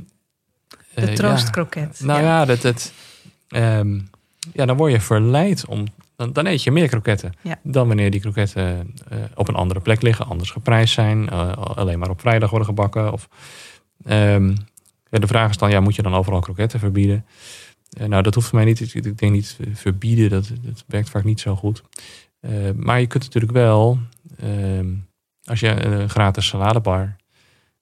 [1.00, 1.96] De eh, troostkroket.
[1.98, 2.06] ja.
[2.06, 2.92] Nou ja, dat, dat,
[3.48, 4.00] ehm,
[4.52, 5.84] ja, dan word je verleid om.
[6.16, 7.58] Dan, dan eet je meer kroketten Ja.
[7.62, 11.98] dan wanneer die kroketten eh, op een andere plek liggen, anders geprijsd zijn, eh, alleen
[11.98, 13.12] maar op vrijdag worden gebakken.
[13.12, 13.28] Of,
[14.04, 14.48] ehm,
[15.10, 17.24] ja, de vraag is dan, ja, moet je dan overal kroketten verbieden?
[18.06, 18.80] Nou, dat hoeft voor mij niet.
[18.80, 21.82] Ik, ik denk niet verbieden, dat, dat werkt vaak niet zo goed.
[22.76, 23.98] Maar je kunt natuurlijk wel,
[24.38, 24.88] ehm,
[25.44, 27.16] als je een gratis saladebar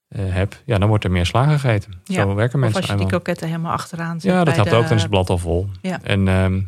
[0.08, 1.92] eh, hebt, ja, dan wordt er meer sla gegeten.
[2.04, 3.06] Ja, Zo werken Of mensen als je die eenmaal.
[3.06, 4.32] kroketten helemaal achteraan zet.
[4.32, 4.82] Ja, dat helpt de- ook.
[4.86, 5.68] Dan is het blad al vol.
[5.82, 6.00] Ja.
[6.02, 6.60] En ehm,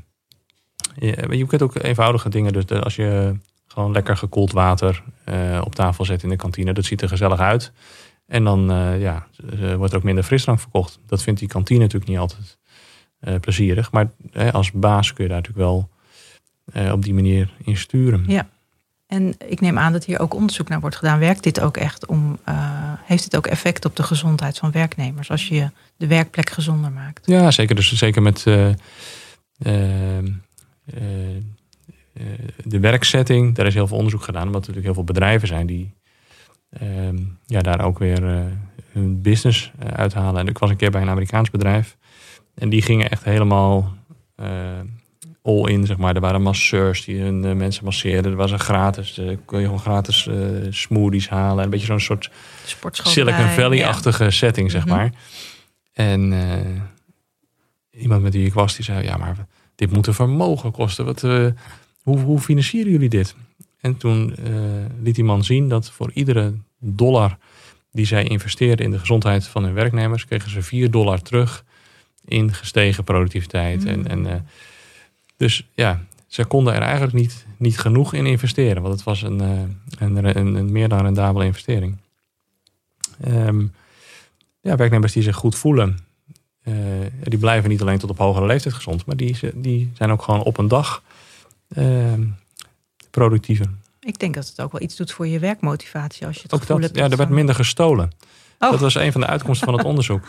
[0.99, 2.53] je, je kunt ook eenvoudige dingen.
[2.53, 3.35] Dus de- als je
[3.67, 6.73] gewoon lekker gekoeld water eh, op tafel zet in de kantine.
[6.73, 7.73] Dat ziet er gezellig uit.
[8.27, 9.27] En dan eh, ja,
[9.77, 10.99] wordt er ook minder frisdrank verkocht.
[11.07, 12.59] Dat vindt die kantine natuurlijk niet altijd
[13.41, 13.93] plezierig.
[13.93, 14.11] Maar
[14.53, 15.91] als baas kun je daar natuurlijk wel
[16.93, 18.25] op die manier in sturen.
[18.27, 18.49] Ja.
[19.11, 21.19] En ik neem aan dat hier ook onderzoek naar wordt gedaan.
[21.19, 22.55] Werkt dit ook echt om, eh,
[23.03, 27.27] heeft dit ook effect op de gezondheid van werknemers als je de werkplek gezonder maakt?
[27.27, 27.75] Ja, zeker.
[27.75, 28.77] Dus zeker met eh, eh,
[32.65, 33.55] de werksetting.
[33.55, 34.47] Daar is heel veel onderzoek gedaan.
[34.47, 35.95] Omdat er natuurlijk heel veel bedrijven zijn die
[36.71, 38.23] ehm, ja, daar ook weer
[38.93, 40.41] hun business uithalen.
[40.41, 41.97] En ik was een keer bij een Amerikaans bedrijf.
[42.55, 43.95] En die gingen echt helemaal
[45.43, 46.15] eh, all in, zeg maar.
[46.15, 48.31] Er waren masseurs die hun eh, mensen masseerden.
[48.31, 50.37] Er was een gratis, eh, kon je gewoon gratis eh,
[50.71, 51.65] smoothies halen.
[51.65, 52.31] Een beetje zo'n soort.
[52.91, 54.95] Silicon Valley-achtige setting, zeg Mhm.
[54.97, 55.13] maar.
[55.93, 56.33] En
[57.91, 59.05] iemand met wie ik was, die zei...
[59.05, 61.05] Ja, maar dit moet een vermogen kosten.
[61.05, 61.21] Wat,
[62.03, 63.35] hoe, hoe financieren jullie dit?
[63.81, 64.35] En toen
[65.03, 67.39] liet die man zien dat voor iedere dollar...
[67.93, 70.25] die zij investeerden in de gezondheid van hun werknemers...
[70.25, 71.65] kregen ze 4 dollar terug
[72.25, 73.85] in gestegen productiviteit.
[73.85, 74.07] En, Mm.
[74.07, 74.47] en,
[75.41, 78.83] dus ja, ze konden er eigenlijk niet, niet genoeg in investeren.
[78.83, 79.49] Want het was een, eh,
[79.99, 81.97] een, een, een meer dan rendabele investering.
[83.21, 83.67] Ehm,
[84.61, 85.99] ja, werknemers die zich goed voelen,
[86.63, 86.75] eh,
[87.23, 90.43] die blijven niet alleen tot op hogere leeftijd gezond, maar die, die zijn ook gewoon
[90.43, 91.03] op een dag
[91.69, 92.27] ehm,
[93.11, 93.67] productiever.
[94.01, 96.67] Ik denk dat het ook wel iets doet voor je werkmotivatie als je het Ook
[96.67, 96.97] dat, hebt.
[96.97, 98.11] ja, er werd minder gestolen.
[98.59, 98.71] Oh.
[98.71, 100.29] Dat was een van de uitkomsten van het onderzoek.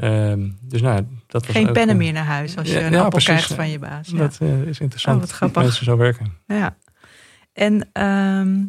[0.00, 2.92] Ehm, dus nou, dat was Geen pennen eh, meer naar huis als je ja, een
[2.92, 3.28] ja, appel precies.
[3.28, 4.08] krijgt van je baas.
[4.08, 4.18] Ja.
[4.18, 5.14] Dat eh, is interessant.
[5.14, 5.62] Oh, wat dat grappig.
[5.62, 6.32] mensen zo werken.
[6.46, 6.76] Ja.
[7.52, 8.64] En ehm,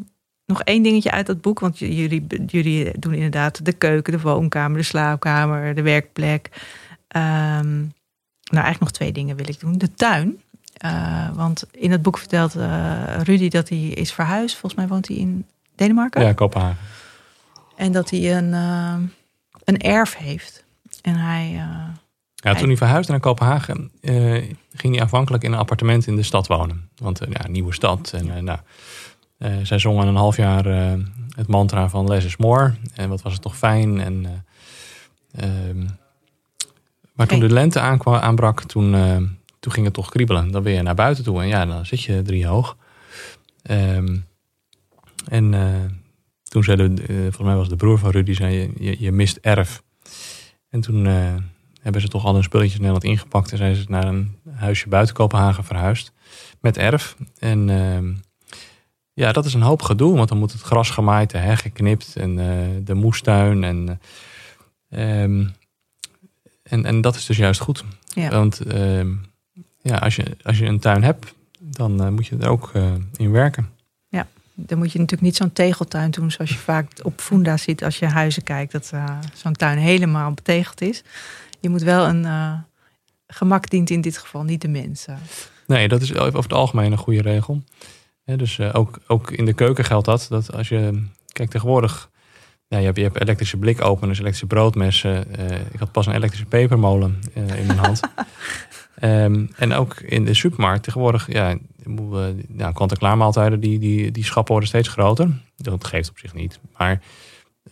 [0.46, 1.60] nog één dingetje uit dat boek.
[1.60, 6.50] Want jullie, jullie doen inderdaad de keuken, de woonkamer, de slaapkamer, de werkplek.
[7.08, 7.78] Ehm,
[8.44, 9.78] nou, eigenlijk nog twee dingen wil ik doen.
[9.78, 10.42] De tuin.
[10.74, 14.58] Eh, want in het boek vertelt eh, Rudy dat hij is verhuisd.
[14.58, 16.22] Volgens mij woont hij in Denemarken.
[16.22, 16.78] Ja, Kopenhagen.
[17.76, 18.54] En dat hij een,
[19.64, 20.61] een erf heeft.
[21.02, 21.48] En hij...
[21.56, 21.88] eh,
[22.36, 26.24] Ja, toen hij verhuisde naar Kopenhagen, eh, ging hij aanvankelijk in een appartement in de
[26.24, 26.90] stad wonen.
[26.96, 28.14] Want eh, ja, nieuwe stad.
[28.14, 28.60] En, nou,
[29.64, 30.66] zij zongen een half jaar
[31.36, 32.74] het mantra van less is more.
[32.94, 34.00] En wat was het toch fijn.
[34.00, 34.26] En,
[35.32, 35.86] eh, ehm,
[37.14, 38.92] maar toen de lente aankwam, aanbrak, toen,
[39.60, 40.52] toen ging het toch kriebelen.
[40.52, 42.78] Dan ben je naar buiten toe en ja, dan zit je drie hoog.
[43.62, 44.18] Ehm,
[45.28, 45.52] en
[46.44, 49.38] toen zei de, volgens mij was de broer van Rudy, zei je, je, je mist
[49.42, 49.84] erf.
[50.72, 51.36] En toen eh,
[51.82, 54.90] hebben ze toch al hun spulletjes in Nederland ingepakt en zijn ze naar een huisje
[54.90, 56.12] buiten Kopenhagen verhuisd.
[56.60, 57.16] Met erf.
[57.40, 58.14] En ehm,
[59.14, 62.16] ja, dat is een hoop gedoe, want dan moet het gras gemaaid, de heg geknipt
[62.16, 63.64] en eh, de moestuin.
[63.64, 64.00] En,
[64.90, 65.48] eh, ehm,
[66.64, 67.84] en, en dat is dus juist goed.
[68.14, 68.30] ja.
[68.30, 69.14] Want ehm,
[69.82, 72.72] ja, als, je, als je een tuin hebt, dan eh, moet je er ook
[73.16, 73.70] in werken.
[74.66, 78.00] Dan moet je natuurlijk niet zo'n tegeltuin doen zoals je vaak op Funda ziet als
[78.00, 78.72] je huizen kijkt.
[78.72, 81.04] Dat eh, zo'n tuin helemaal betegeld is.
[81.60, 82.54] Je moet wel een eh,
[83.28, 85.18] gemak dient in dit geval, niet de mensen.
[85.68, 87.64] Nee, dat is over het algemeen een goede regel.
[88.26, 90.26] Dus eh, ook, ook in de keuken geldt dat.
[90.30, 92.10] Dat als je, kijk tegenwoordig,
[92.68, 95.26] ja, je, hebt, je hebt elektrische blikopeners, elektrische broodmessen.
[95.72, 98.00] ik had pas een elektrische pepermolen in mijn hand.
[99.02, 101.58] Ehm, en ook in de supermarkt tegenwoordig, ja,
[102.48, 105.42] nou, kant-en-klaar maaltijden, die, die, die schappen worden steeds groter.
[105.56, 106.60] Dat geeft op zich niet.
[106.78, 107.02] Maar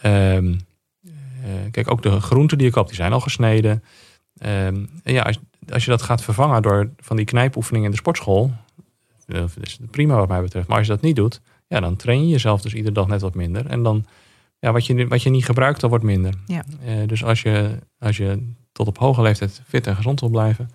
[0.02, 0.56] ehm,
[1.44, 3.84] eh, kijk, ook de groenten die je koopt, die zijn al gesneden.
[4.38, 5.40] Ehm, en ja, als,
[5.72, 8.52] als je dat gaat vervangen door van die knijpoefeningen in de sportschool,
[9.26, 10.68] eh, dat is prima wat mij betreft.
[10.68, 13.22] Maar als je dat niet doet, ja, dan train je jezelf dus iedere dag net
[13.22, 13.66] wat minder.
[13.66, 14.06] En dan,
[14.60, 16.34] ja, wat je, wat je niet gebruikt, dat wordt minder.
[16.46, 16.64] Ja.
[16.86, 20.70] Eh, dus als je, als je tot op hoge leeftijd fit en gezond wil blijven,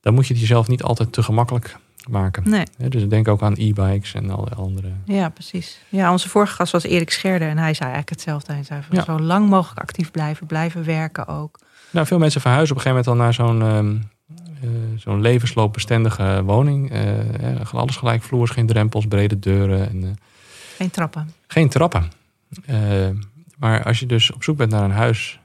[0.00, 1.76] dan moet je het jezelf niet altijd te gemakkelijk
[2.10, 2.50] maken.
[2.50, 4.88] Nee, dus denk ook aan e-bikes en alle andere.
[5.04, 5.80] ja, precies.
[5.88, 8.52] Ja, onze vorige gast was Erik Scherder en hij zei eigenlijk hetzelfde.
[8.52, 9.04] Hij zei van Ja.
[9.04, 11.58] zo lang mogelijk actief blijven, blijven werken ook.
[11.90, 13.96] Nou, veel mensen verhuizen op een gegeven moment al naar zo'n ehm,
[14.96, 16.92] zo'n levensloopbestendige woning.
[17.72, 19.88] alles gelijk vloers, geen drempels, brede deuren.
[19.88, 20.16] En,
[20.76, 21.32] geen trappen.
[21.46, 22.10] Geen trappen.
[23.58, 25.38] maar als je dus op zoek bent naar een huis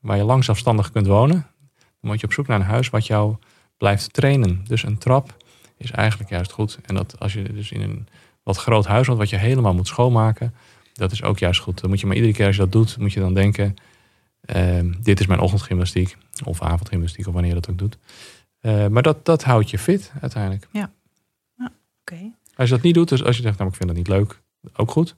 [0.00, 1.46] waar je lang zelfstandig kunt wonen,
[2.00, 3.36] dan moet je op zoek naar een huis wat jou
[3.84, 4.60] blijft trainen.
[4.66, 5.36] Dus een trap
[5.76, 6.78] is eigenlijk juist goed.
[6.82, 8.06] En dat als je dus in een
[8.42, 10.54] wat groot huis wat je helemaal moet schoonmaken,
[10.92, 11.80] dat is ook juist goed.
[11.80, 13.74] Dan moet je maar iedere keer als je dat doet, moet je dan denken:
[14.40, 17.98] ehm, dit is mijn ochtendgymnastiek of avondgymnastiek of wanneer je dat ook doet.
[18.60, 20.68] Uh, maar dat, dat houdt je fit uiteindelijk.
[20.72, 20.92] Ja,
[21.56, 22.32] ja oké.
[22.54, 24.40] Als je dat niet doet, dus als je zegt, nou ik vind dat niet leuk,
[24.76, 25.14] ook goed.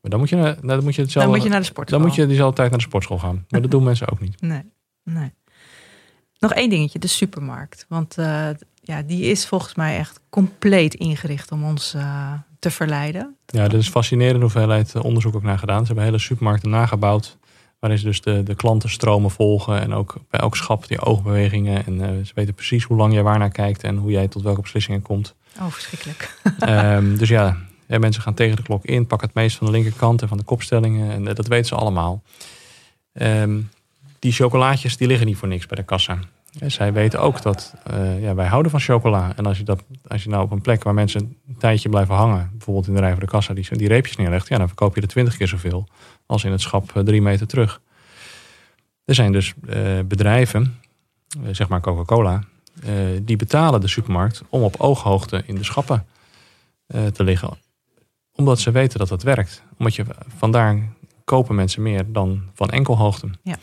[0.00, 1.30] Maar dan moet je, naar, dan moet je hetzelfde.
[1.30, 1.98] Dan moet je naar de sportschool.
[1.98, 3.44] Dan moet je diezelfde tijd naar de sportschool gaan.
[3.48, 4.40] Maar dat doen mensen ook niet.
[4.40, 4.62] Nee,
[5.02, 5.32] nee.
[6.42, 7.86] Nog één dingetje, de supermarkt.
[7.88, 8.48] Want uh,
[8.82, 13.36] ja, die is volgens mij echt compleet ingericht om ons uh, te verleiden.
[13.46, 15.80] Ja, er is fascinerende hoeveelheid eh, onderzoek ook naar gedaan.
[15.80, 17.38] Ze hebben hele supermarkten nagebouwd.
[17.78, 19.80] Waarin ze dus de, de klantenstromen volgen.
[19.80, 21.86] En ook bij elk schap die oogbewegingen.
[21.86, 23.82] En uh, ze weten precies hoe lang jij waar naar kijkt.
[23.82, 25.34] En hoe jij tot welke beslissingen komt.
[25.60, 26.36] Oh, verschrikkelijk.
[26.68, 29.06] um, dus ja, ja, mensen gaan tegen de klok in.
[29.06, 31.10] Pakken het meest van de linkerkant en van de kopstellingen.
[31.10, 32.22] En dat weten ze allemaal.
[33.12, 33.70] Um,
[34.22, 36.18] die chocolaatjes die liggen niet voor niks bij de kassa.
[36.66, 39.32] zij weten ook dat uh, ja, wij houden van chocola.
[39.36, 42.14] En als je, dat, als je nou op een plek waar mensen een tijdje blijven
[42.14, 44.94] hangen, bijvoorbeeld in de rij voor de kassa, die, die reepjes neerlegt, ja, dan verkoop
[44.94, 45.88] je er twintig keer zoveel
[46.26, 47.80] als in het schap uh, drie meter terug.
[49.04, 50.80] Er zijn dus uh, bedrijven,
[51.50, 52.44] zeg maar Coca-Cola,
[53.22, 56.06] die betalen de supermarkt om op ooghoogte in de schappen
[57.12, 57.58] te liggen.
[58.32, 59.62] Omdat ze weten dat dat werkt.
[59.78, 60.04] Omdat je
[60.36, 60.88] vandaar
[61.24, 63.28] kopen mensen meer dan van enkelhoogte.
[63.42, 63.56] Ja.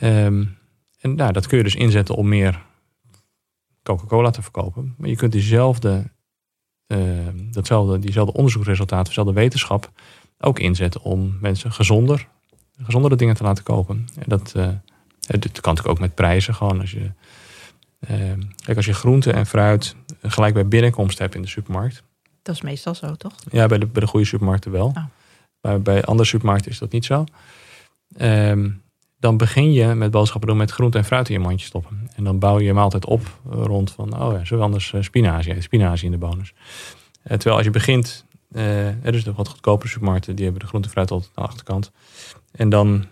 [0.00, 0.58] Um,
[1.00, 2.62] en nou, dat kun je dus inzetten om meer
[3.82, 4.94] Coca-Cola te verkopen.
[4.98, 6.10] Maar je kunt diezelfde,
[6.86, 9.90] uh, datzelfde, diezelfde onderzoeksresultaten, dezelfde wetenschap
[10.38, 12.28] ook inzetten om mensen gezonder,
[12.82, 14.06] gezondere dingen te laten kopen.
[14.18, 14.66] En dat, uh,
[15.20, 16.54] dat kan natuurlijk ook met prijzen.
[16.54, 17.12] Gewoon als je,
[18.10, 18.32] uh,
[18.64, 22.02] kijk, als je groente en fruit gelijk bij binnenkomst hebt in de supermarkt.
[22.42, 23.34] Dat is meestal zo, toch?
[23.50, 24.86] Ja, bij de, bij de goede supermarkten wel.
[24.86, 25.04] Oh.
[25.60, 27.24] Maar bij andere supermarkten is dat niet zo.
[28.18, 28.82] Um,
[29.22, 32.10] dan begin je met boodschappen doen met groente en fruit in je mandje stoppen.
[32.14, 34.92] En dan bouw je hem altijd op eh, rond van, oh ja, zullen we anders
[34.92, 36.52] uh, spinazie Spinazie in de bonus.
[36.52, 36.56] Uh,
[37.22, 40.88] terwijl als je begint, uh, er is de wat goedkopere supermarkten, die hebben de groente
[40.88, 41.90] en fruit altijd aan de achterkant.
[42.52, 43.06] En dan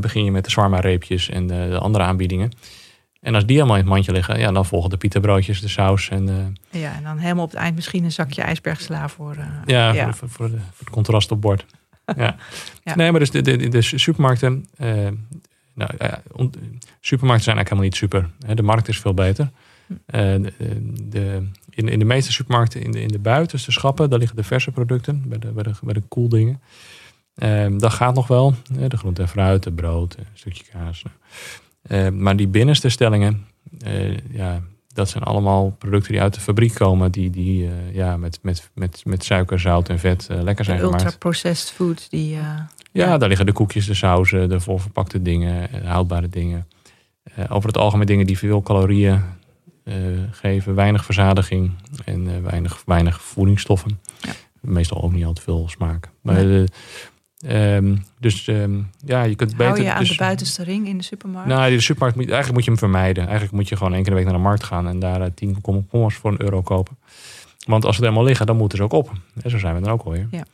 [0.00, 2.50] begin je met de zwarma reepjes en de, de, andere aanbiedingen.
[3.20, 6.08] En als die allemaal in het mandje liggen, ja, dan volgen de pieterbroodjes, de saus.
[6.08, 9.36] En, ja, en dan helemaal op het eind misschien een zakje ijsbergsla voor...
[9.66, 10.12] ja, ja.
[10.12, 11.66] Voor, voor, de, voor, het contrast op bord.
[12.16, 12.36] ja.
[12.84, 12.94] ja.
[12.94, 14.66] Nee, maar dus de, de, de supermarkten,
[15.74, 15.90] nou,
[17.00, 18.30] supermarkten zijn eigenlijk helemaal niet super.
[18.54, 19.50] De markt is veel beter.
[19.86, 19.94] Hm.
[20.06, 20.52] Eh,
[21.02, 24.44] de, in, in de meeste supermarkten, in de, in de buitenste schappen, daar liggen de
[24.44, 26.60] verse producten, bij de, bij de, bij de koeldingen.
[27.34, 28.54] Ehm, dat gaat nog wel.
[28.88, 31.02] De groente en fruit, de brood, een stukje kaas.
[31.82, 33.46] Ehm, maar die binnenste stellingen,
[33.86, 34.60] uh, ja,
[34.92, 38.70] dat zijn allemaal producten die uit de fabriek komen, die, die uh, ja, met, met,
[38.74, 41.02] met, met suiker, zout en vet lekker zijn gemaakt.
[41.02, 42.10] Ultra-processed food.
[42.10, 42.38] Die,
[42.92, 46.68] ja, daar liggen de koekjes, de sauzen, de voorverpakte dingen, houdbare dingen.
[47.48, 49.22] over het algemeen dingen die veel calorieën
[50.30, 51.72] geven, weinig verzadiging
[52.04, 54.00] en weinig, weinig voedingsstoffen.
[54.20, 54.32] Ja.
[54.60, 56.10] Meestal ook niet al te veel smaak.
[56.20, 56.66] Maar nee.
[57.48, 59.66] Um, dus um, ja, je kunt beter.
[59.66, 61.48] Hou je aan dus, de buitenste ring in de supermarkt?
[61.48, 63.22] Nou, de supermarkt moet, eigenlijk moet je hem vermijden.
[63.22, 65.60] Eigenlijk moet je gewoon één keer de week naar de markt gaan en daar tien
[65.60, 66.98] komkommers voor een euro kopen.
[67.66, 69.12] Want als ze er helemaal liggen, dan moeten ze ook op.
[69.42, 70.28] En zo zijn we dan ook alweer.
[70.30, 70.44] Ja.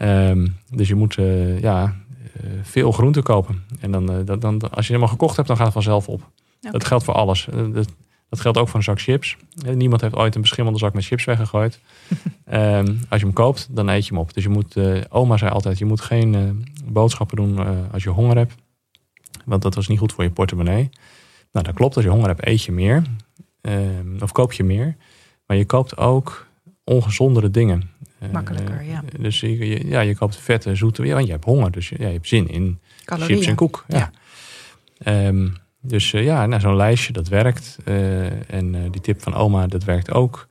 [0.00, 1.96] Um, dus je moet uh, ja,
[2.44, 3.62] uh, veel groente kopen.
[3.80, 6.30] En dan, dan, dan, als je helemaal gekocht hebt, dan gaat het vanzelf op.
[6.58, 6.72] Okay.
[6.72, 7.48] Dat geldt voor alles.
[7.72, 7.88] Dat,
[8.28, 9.36] dat geldt ook voor een zak chips.
[9.74, 11.80] Niemand heeft ooit een beschimmelde zak met chips weggegooid.
[12.52, 14.34] um, als je hem koopt, dan eet je hem op.
[14.34, 14.76] Dus je moet,
[15.08, 17.58] oma zei altijd, je moet geen boodschappen doen
[17.92, 18.54] als je honger hebt.
[19.44, 20.90] Want dat was niet goed voor je portemonnee.
[21.52, 21.94] Nou, dat klopt.
[21.94, 23.02] Als je honger hebt, eet je meer.
[23.60, 24.96] Um, of koop je meer.
[25.46, 26.46] Maar je koopt ook
[26.84, 27.90] ongezondere dingen.
[28.32, 29.02] Makkelijker, ja.
[29.18, 31.04] Dus je, ja, je koopt vette, zoete.
[31.04, 31.70] Ja, want je hebt honger.
[31.70, 33.36] Dus je, ja, je hebt zin in Calorieën.
[33.36, 33.84] chips en koek.
[33.88, 34.12] Ja.
[34.98, 35.26] ja.
[35.26, 37.78] Um, dus uh, ja, nou, zo'n lijstje, dat werkt.
[37.84, 40.48] Uh, en die tip van oma, dat werkt ook.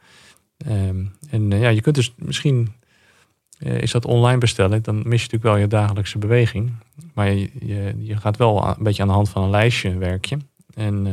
[0.67, 2.73] Um, en ja, je kunt dus misschien,
[3.59, 6.71] is dat online bestellen, dan mis je natuurlijk wel je dagelijkse beweging.
[7.13, 10.25] Maar je, je, je gaat wel een beetje aan de hand van een lijstje werk
[10.25, 10.37] je.
[10.73, 11.05] En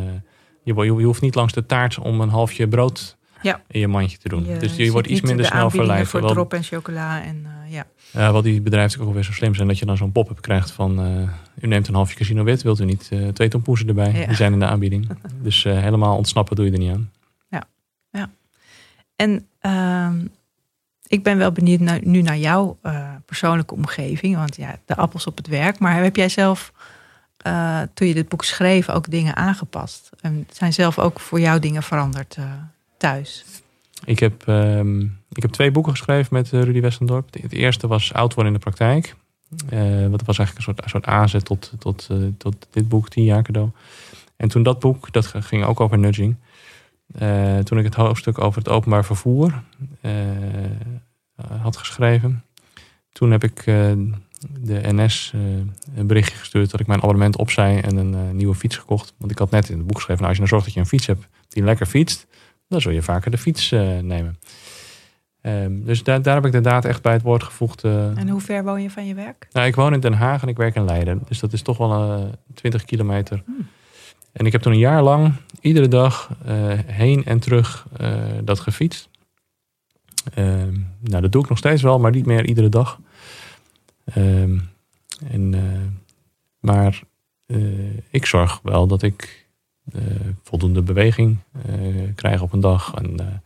[0.62, 3.62] je, je, hoeft niet langs de taart om een halfje brood ja.
[3.66, 4.46] in je mandje te doen.
[4.58, 6.08] dus je wordt iets minder snel verleid.
[6.08, 7.86] voor drop en chocola en ja.
[8.10, 10.70] Ja, wat die bedrijven ook weer zo slim zijn dat je dan zo'n pop-up krijgt
[10.70, 11.28] van uh,
[11.60, 14.12] u neemt een halfje casino wit, wilt u niet uh, twee tompoezen erbij?
[14.12, 14.26] Ja.
[14.26, 15.08] Die zijn in de aanbieding.
[15.42, 17.10] dus uh, helemaal ontsnappen doe je er niet aan.
[17.48, 17.64] Ja,
[18.10, 18.30] ja.
[19.16, 20.26] En ehm,
[21.06, 22.78] ik ben wel benieuwd naar, nu naar jouw
[23.26, 25.78] persoonlijke omgeving, want ja, de appels op het werk.
[25.78, 26.72] Maar heb jij zelf
[27.46, 30.10] uh, toen je dit boek schreef ook dingen aangepast?
[30.20, 32.44] En zijn zelf ook voor jou dingen veranderd uh,
[32.98, 33.44] thuis?
[34.04, 37.34] Ik heb, um, ik heb twee boeken geschreven met Rudy Westendorp.
[37.40, 39.14] Het eerste was Oud worden in de praktijk.
[39.72, 43.42] Uh, wat was eigenlijk een soort, soort aanzet tot, tot, tot dit boek, tien jaar
[43.42, 43.70] cadeau.
[44.36, 46.36] En toen dat boek, dat ging ook over nudging.
[47.64, 49.62] toen ik het hoofdstuk over het openbaar vervoer
[51.60, 52.44] had geschreven.
[53.12, 53.64] Toen heb ik
[54.60, 55.32] de NS
[55.94, 59.14] een berichtje gestuurd dat ik mijn abonnement opzij en een nieuwe fiets gekocht.
[59.18, 60.80] Want ik had net in het boek geschreven, nou, als je nou zorgt dat je
[60.80, 62.26] een fiets hebt die lekker fietst,
[62.68, 64.38] dan zul je vaker de fiets uh, nemen.
[65.42, 67.84] Um, dus daar, daar heb ik de daad echt bij het woord gevoegd.
[67.84, 69.48] en hoe ver woon je van je werk?
[69.52, 71.22] Nou, ik woon in Den Haag en ik werk in Leiden.
[71.28, 73.42] Dus dat is toch wel 20 kilometer.
[73.44, 73.66] Hmm.
[74.32, 76.30] En ik heb toen een jaar lang iedere dag
[76.86, 77.86] heen en terug
[78.44, 79.08] dat gefietst.
[80.34, 83.00] Ehm, nou, dat doe ik nog steeds wel, maar niet meer iedere dag.
[84.16, 84.70] Um,
[85.30, 85.62] en, uh,
[86.60, 87.02] maar
[87.46, 89.47] uh, ik zorg wel dat ik uh,
[90.42, 91.38] voldoende beweging
[92.14, 92.94] krijg op een dag.
[92.94, 93.42] En,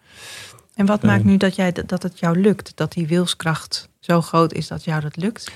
[0.75, 2.73] en wat maakt nu dat, jij, dat het jou lukt?
[2.77, 5.53] Dat die wilskracht zo groot is dat jou dat lukt?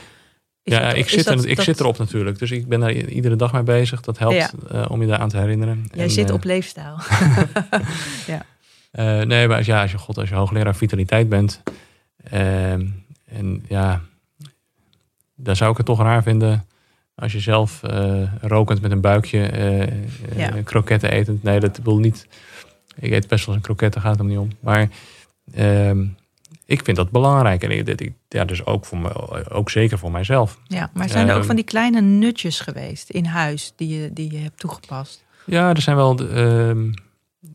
[0.62, 2.38] Is ja, dat, ik, zit, ik zit erop natuurlijk.
[2.38, 4.00] Dus ik ben daar iedere dag mee bezig.
[4.00, 4.84] Dat helpt ja.
[4.84, 5.88] om je daar aan te herinneren.
[5.92, 6.98] Jij en, zit op leefstijl.
[8.32, 8.44] ja.
[9.24, 11.62] nee, maar als, ja, als je, God, als je hoogleraar vitaliteit bent.
[12.30, 12.86] Ehm,
[13.24, 14.00] en ja,
[15.34, 16.64] daar zou ik het toch raar vinden
[17.16, 20.62] als je zelf uh, rokend met een buikje uh, ja.
[20.64, 21.42] kroketten etend.
[21.42, 22.26] Nee, dat wil niet.
[22.96, 24.48] Ik eet best wel eens een kroketten, gaat er niet om.
[24.60, 24.88] Maar
[25.54, 25.90] uh,
[26.64, 27.62] ik vind dat belangrijk.
[27.62, 30.58] En ik, ja, dus ook, voor me, ook zeker voor mijzelf.
[30.66, 34.12] Ja, maar zijn er ook ehm, van die kleine nutjes geweest in huis die je,
[34.12, 35.24] die je hebt toegepast?
[35.44, 36.18] Ja, er zijn wel.
[36.18, 36.92] Ehm,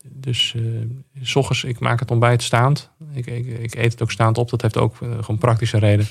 [0.03, 0.82] dus uh,
[1.22, 2.89] s ochtends, ik maak het ontbijt staand.
[3.14, 4.49] Ik, ik, ik, eet het ook staand op.
[4.49, 6.07] Dat heeft ook gewoon praktische reden.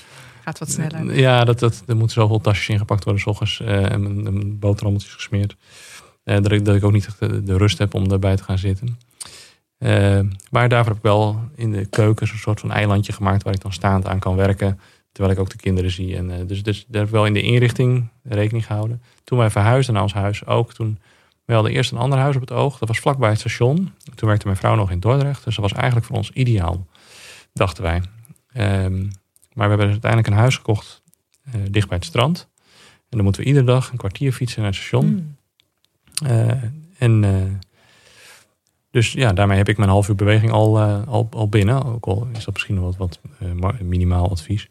[0.58, 1.18] Wat sneller.
[1.18, 3.60] Ja, dat, dat, er moeten zoveel tasjes ingepakt worden s ochtends.
[3.60, 5.56] Uh, en een boterhammetjes gesmeerd.
[6.24, 8.58] Uh, dat, ik, dat ik ook niet de, de, rust heb om erbij te gaan
[8.58, 8.98] zitten.
[9.78, 10.20] Uh,
[10.50, 13.60] maar daarvoor heb ik wel in de keuken een soort van eilandje gemaakt waar ik
[13.60, 14.80] dan staand aan kan werken.
[15.12, 16.16] Terwijl ik ook de kinderen zie.
[16.16, 19.02] En, dus, dus daar heb ik wel in de inrichting rekening gehouden.
[19.24, 20.72] Toen wij verhuisden naar ons huis ook.
[20.72, 20.98] Toen
[21.50, 22.78] we hadden eerst een ander huis op het oog.
[22.78, 23.92] Dat was vlakbij het station.
[24.14, 25.44] Toen werkte mijn vrouw nog in Dordrecht.
[25.44, 26.86] Dus dat was eigenlijk voor ons ideaal,
[27.52, 28.02] dachten wij.
[28.84, 29.10] Um,
[29.54, 31.02] maar we hebben uiteindelijk een huis gekocht
[31.54, 32.48] uh, dicht bij het strand.
[33.10, 35.06] En dan moeten we iedere dag een kwartier fietsen naar het station.
[35.06, 35.36] Mm.
[36.26, 36.62] Uh,
[36.98, 37.42] en uh,
[38.90, 41.84] dus ja, daarmee heb ik mijn half uur beweging al, al, al binnen.
[41.84, 43.20] Ook al is dat misschien wat, wat
[43.82, 44.68] minimaal advies.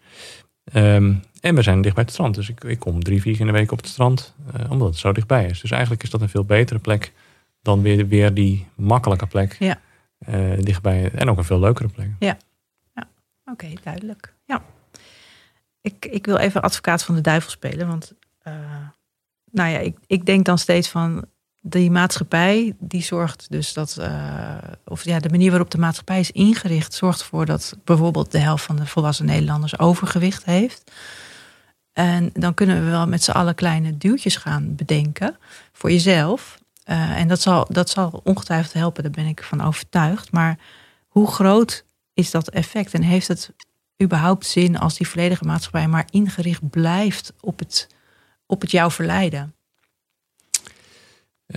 [0.73, 2.36] Um, en we zijn dicht bij het strand.
[2.36, 4.36] Dus ik, ik kom drie, vier keer in de week op het strand.
[4.69, 5.61] omdat het zo dichtbij is.
[5.61, 7.13] Dus eigenlijk is dat een veel betere plek
[7.61, 9.55] dan weer, weer die makkelijke plek.
[9.59, 9.80] Ja.
[10.59, 11.11] dichtbij.
[11.11, 12.09] En ook een veel leukere plek.
[12.19, 12.38] Ja,
[13.51, 14.33] oké, duidelijk.
[14.45, 14.63] Ja.
[15.81, 17.87] Ik, ik wil even advocaat van de duivel spelen.
[17.87, 18.13] Want
[18.47, 18.53] uh,
[19.51, 21.25] nou ja, ik, ik denk dan steeds van
[21.61, 26.31] die maatschappij, die zorgt dus dat, uh, of ja, de manier waarop de maatschappij is
[26.31, 30.91] ingericht, zorgt ervoor dat bijvoorbeeld de helft van de volwassen Nederlanders overgewicht heeft.
[31.93, 35.37] En dan kunnen we wel met z'n allen kleine duwtjes gaan bedenken
[35.71, 36.57] voor jezelf.
[36.85, 40.31] Uh, en dat zal, dat zal ongetwijfeld helpen, daar ben ik van overtuigd.
[40.31, 40.57] Maar
[41.07, 41.85] hoe groot
[42.20, 43.53] is dat effect en heeft het
[44.03, 47.88] überhaupt zin als die volledige maatschappij maar ingericht blijft op het,
[48.45, 49.53] op het jou verleiden?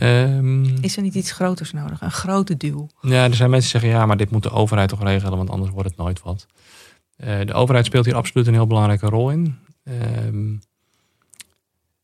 [0.03, 2.01] Um, is er niet iets groters nodig?
[2.01, 2.87] Een grote duw?
[3.01, 5.51] Ja, er zijn mensen die zeggen ja, maar dit moet de overheid toch regelen, want
[5.51, 6.47] anders wordt het nooit wat.
[7.17, 9.59] Uh, de overheid speelt hier absoluut een heel belangrijke rol in.
[9.85, 10.61] Um,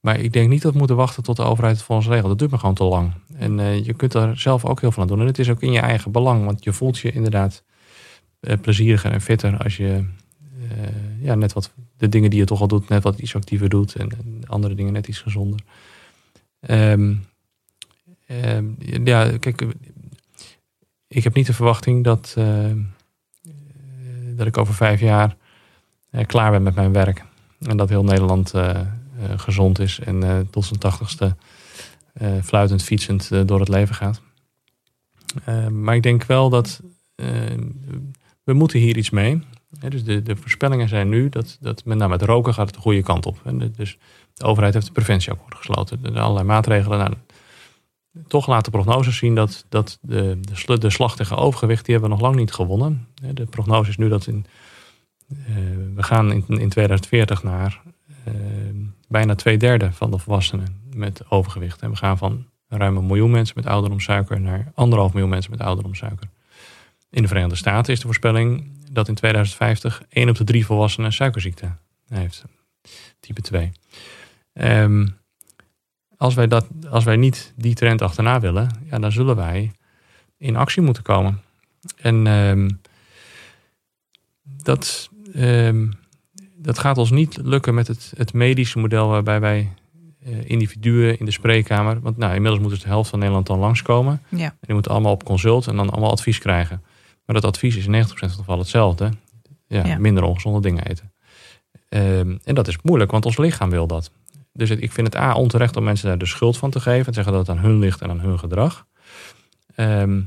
[0.01, 2.29] maar ik denk niet dat we moeten wachten tot de overheid het voor ons regelt.
[2.29, 3.13] Dat duurt me gewoon te lang.
[3.35, 5.21] En uh, je kunt er zelf ook heel veel aan doen.
[5.21, 7.63] En het is ook in je eigen belang, want je voelt je inderdaad
[8.61, 10.05] plezieriger en fitter als je
[10.59, 13.68] uh, ja, net wat de dingen die je toch al doet, net wat iets actiever
[13.68, 13.95] doet.
[13.95, 14.11] En,
[14.47, 15.61] andere dingen net iets gezonder.
[16.70, 17.24] Um,
[19.05, 19.66] ja, kijk,
[21.09, 22.70] ik heb niet de verwachting dat, uh,
[24.36, 25.36] dat ik over vijf jaar
[26.26, 27.24] klaar ben met mijn werk.
[27.61, 28.53] En dat heel Nederland
[29.36, 31.36] gezond is en tot zijn tachtigste
[32.43, 34.20] fluitend, fietsend door het leven gaat.
[35.45, 36.80] Ehm, maar ik denk wel dat
[38.49, 39.43] we moeten hier iets mee
[39.89, 43.03] dus de, de, voorspellingen zijn nu dat, dat met name het roken gaat de goede
[43.03, 43.41] kant op.
[43.45, 43.99] En dus
[44.35, 45.99] de overheid heeft een preventieakkoord gesloten.
[46.03, 46.99] Er allerlei maatregelen.
[46.99, 47.13] Nou,
[48.27, 52.17] toch laten prognoses zien dat, dat de, de, de slag tegen overgewicht, die hebben we
[52.17, 53.09] nog lang niet gewonnen.
[53.33, 54.47] De prognose is nu dat in,
[55.29, 55.39] uh,
[55.95, 57.81] we gaan in, in 2040 naar
[58.29, 58.35] uh,
[59.09, 61.81] bijna twee derde van de volwassenen met overgewicht.
[61.81, 65.61] En we gaan van ruim een miljoen mensen met ouderdomsuiker naar anderhalf miljoen mensen met
[65.61, 66.29] ouderdomsuiker.
[67.11, 71.13] In de Verenigde Staten is de voorspelling dat in 2050 1 op de 3 volwassenen
[71.13, 71.73] suikerziekte
[72.09, 72.45] heeft.
[73.21, 73.65] Type 2.
[73.65, 73.73] Um,
[74.53, 75.07] ehm,
[76.17, 79.73] als wij, dat, als wij niet die trend achterna willen, ja, dan zullen wij
[80.37, 81.43] in actie moeten komen.
[81.97, 82.69] En ehm,
[84.43, 85.87] dat, ehm,
[86.57, 89.73] dat gaat ons niet lukken met het, het medische model waarbij wij
[90.27, 92.01] uh, individuen in de spreekkamer.
[92.01, 94.23] Want nou, inmiddels moet dus de helft van Nederland dan langskomen.
[94.29, 94.45] Ja.
[94.45, 96.83] En die moeten allemaal op consult en dan allemaal advies krijgen.
[97.29, 99.11] Maar dat advies is in 90% van de gevallen hetzelfde.
[99.66, 99.99] Ja, Ja.
[99.99, 101.12] Minder ongezonde dingen eten.
[101.89, 104.11] Ehm, en dat is moeilijk, want ons lichaam wil dat.
[104.53, 107.07] Dus het- ik vind het A onterecht om mensen daar de schuld van te geven.
[107.07, 108.87] En zeggen dat het aan hun ligt en aan hun gedrag.
[109.74, 110.20] Ehm,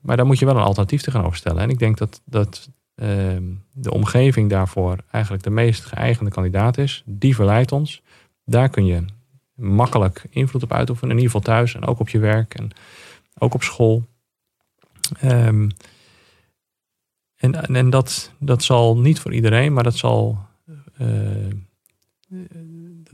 [0.00, 1.62] maar daar moet je wel een alternatief tegenover stellen.
[1.62, 3.42] En ik denk dat, dat ehm,
[3.72, 7.02] de omgeving daarvoor eigenlijk de meest geëigende kandidaat is.
[7.06, 8.02] Die verleidt ons.
[8.44, 9.04] Daar kun je
[9.54, 11.10] makkelijk invloed op uitoefenen.
[11.16, 12.70] In ieder geval thuis en ook op je werk en
[13.38, 14.04] ook op school.
[15.20, 15.68] Ehm,
[17.42, 20.38] en en dat, dat zal niet voor iedereen, maar dat zal.
[20.98, 21.06] eh,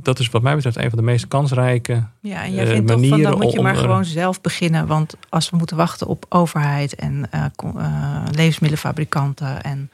[0.02, 2.06] dat is wat mij betreft een van de meest kansrijke.
[2.20, 4.86] Ja, en jij eh, vindt toch van dan manieren moet je maar gewoon zelf beginnen.
[4.86, 7.44] Want als we moeten wachten op overheid en eh,
[8.30, 9.90] levensmiddelenfabrikanten en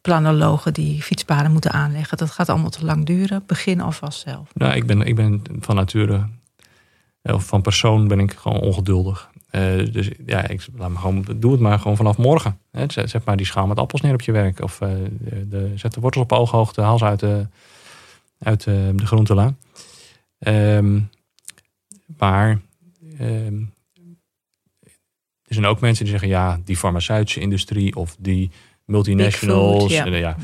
[0.00, 3.42] planologen die fietspaden moeten aanleggen, dat gaat allemaal te lang duren.
[3.46, 4.50] Begin alvast zelf.
[4.54, 6.28] Nou, ik ben, ik ben van nature,
[7.22, 9.30] of van persoon ben ik gewoon ongeduldig.
[9.52, 12.58] Eh, dus ja, ik laat me gewoon, doe het maar gewoon vanaf morgen.
[12.70, 12.84] Hè.
[12.88, 14.60] Zet, zet maar die schaal met appels neer op je werk.
[14.60, 17.46] Of eh, de, de- zet de wortels op ooghoogte, haal ze uit de,
[18.38, 19.54] uit de, de groentela.
[20.38, 21.00] Ehm,
[22.18, 22.60] maar
[23.18, 23.60] ehm,
[25.42, 28.50] er zijn ook mensen die zeggen, ja, die farmaceutische industrie of die
[28.84, 29.78] multinationals.
[29.82, 30.04] Food, ja.
[30.16, 30.36] ja.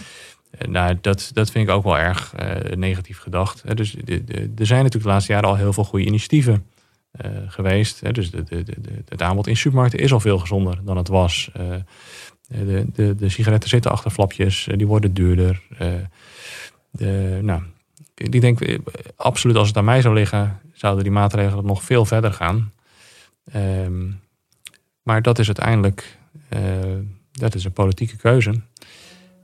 [0.50, 3.76] Eh, Nou, dat, dat vind ik ook wel erg eh, negatief gedacht.
[3.76, 6.66] Dus de, de, er zijn natuurlijk de laatste jaren al heel veel goede initiatieven
[7.10, 8.00] eh, geweest.
[8.00, 8.12] Hè.
[8.12, 8.74] Dus de, de, de,
[9.08, 11.50] het aanbod in supermarkten is al veel gezonder dan het was.
[11.52, 11.64] Eh,
[12.48, 15.62] de, de, de sigaretten zitten achter flapjes, eh, die worden duurder.
[15.78, 15.88] Eh,
[16.90, 17.62] de, nou,
[18.14, 18.78] ik denk eh,
[19.16, 22.72] absoluut als het aan mij zou liggen, zouden die maatregelen nog veel verder gaan.
[23.52, 24.10] Ehm,
[25.02, 26.60] maar dat is uiteindelijk eh,
[27.32, 28.60] dat is een politieke keuze.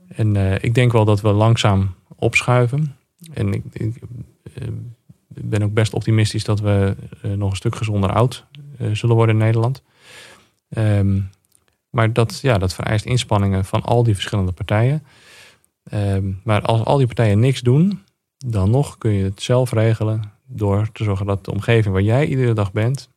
[0.07, 2.95] En eh, ik denk wel dat we langzaam opschuiven.
[3.33, 4.01] En ik, ik
[5.35, 8.45] eh, ben ook best optimistisch dat we eh, nog een stuk gezonder oud
[8.77, 9.83] eh, zullen worden in Nederland.
[10.69, 11.21] Ehm,
[11.89, 15.03] maar dat, ja, dat vereist inspanningen van al die verschillende partijen.
[15.83, 18.03] Ehm, maar als al die partijen niks doen,
[18.37, 22.25] dan nog kun je het zelf regelen door te zorgen dat de omgeving waar jij
[22.25, 23.09] iedere dag bent,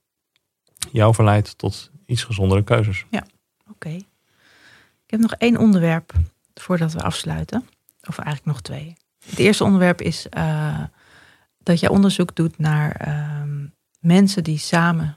[0.92, 3.04] jou verleidt tot iets gezondere keuzes.
[3.70, 3.88] Oké.
[5.08, 6.12] Ik heb nog één onderwerp
[6.54, 7.68] voordat we afsluiten.
[8.08, 8.96] Of eigenlijk nog twee.
[9.28, 10.82] Het eerste onderwerp is eh,
[11.68, 13.66] dat jij onderzoek doet naar ehm,
[14.00, 15.16] mensen die samen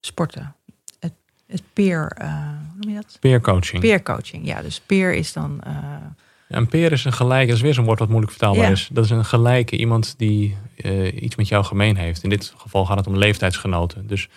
[0.00, 0.54] sporten.
[1.00, 1.12] Het,
[1.46, 3.16] het peer, eh, hoe noem je dat?
[3.20, 3.80] Peer coaching.
[3.80, 4.46] Peer coaching.
[4.46, 5.60] Ja, dus peer is dan.
[6.48, 8.70] Ja, een peer is een gelijke, dat is weer zo'n woord wat moeilijk vertaalbaar Ja.
[8.70, 8.88] is.
[8.92, 12.22] Dat is een gelijke, iemand die eh, iets met jou gemeen heeft.
[12.22, 14.06] In dit geval gaat het om leeftijdsgenoten.
[14.06, 14.28] Dus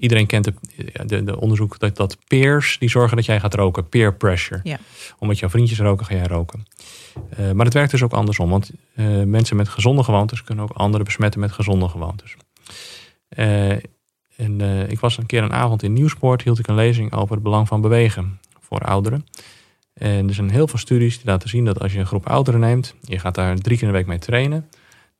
[0.00, 0.54] iedereen kent de,
[1.06, 3.88] de, de onderzoek dat, dat peers die zorgen dat jij gaat roken.
[3.88, 4.60] Peer pressure.
[4.62, 4.78] Ja.
[5.18, 6.64] Omdat jouw vriendjes roken, ga jij roken.
[7.28, 8.50] Eh, maar het werkt dus ook andersom.
[8.50, 12.36] Want eh, mensen met gezonde gewoontes kunnen ook anderen besmetten met gezonde gewoontes.
[13.28, 13.70] Eh,
[14.36, 17.42] en ik was een keer een avond in Nieuwsport, hield ik een lezing over het
[17.42, 19.26] belang van bewegen voor ouderen.
[19.92, 22.60] En er zijn heel veel studies die laten zien dat als je een groep ouderen
[22.60, 24.68] neemt, je gaat daar drie keer in de week mee trainen,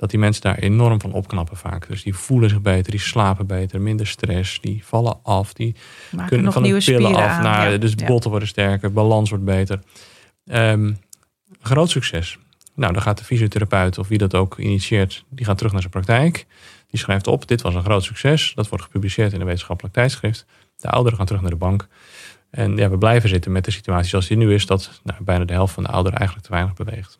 [0.00, 1.88] dat die mensen daar enorm van opknappen vaak.
[1.88, 5.74] Dus die voelen zich beter, die slapen beter, minder stress, die vallen af, die
[6.10, 7.22] maken kunnen nog van de pillen af.
[7.22, 7.70] aan.
[7.70, 7.78] Ja.
[7.78, 8.06] Dus Ja.
[8.06, 9.80] botten worden sterker, balans wordt beter.
[10.46, 10.92] Ehm,
[11.60, 12.38] groot succes.
[12.74, 15.92] Nou, dan gaat de fysiotherapeut of wie dat ook initieert, die gaat terug naar zijn
[15.92, 16.46] praktijk.
[16.86, 18.52] Die schrijft op, dit was een groot succes.
[18.54, 20.46] Dat wordt gepubliceerd in een wetenschappelijk tijdschrift.
[20.76, 21.88] De ouderen gaan terug naar de bank.
[22.50, 25.44] En ja, we blijven zitten met de situatie zoals die nu is, dat nou, bijna
[25.44, 27.18] de helft van de ouderen eigenlijk te weinig beweegt.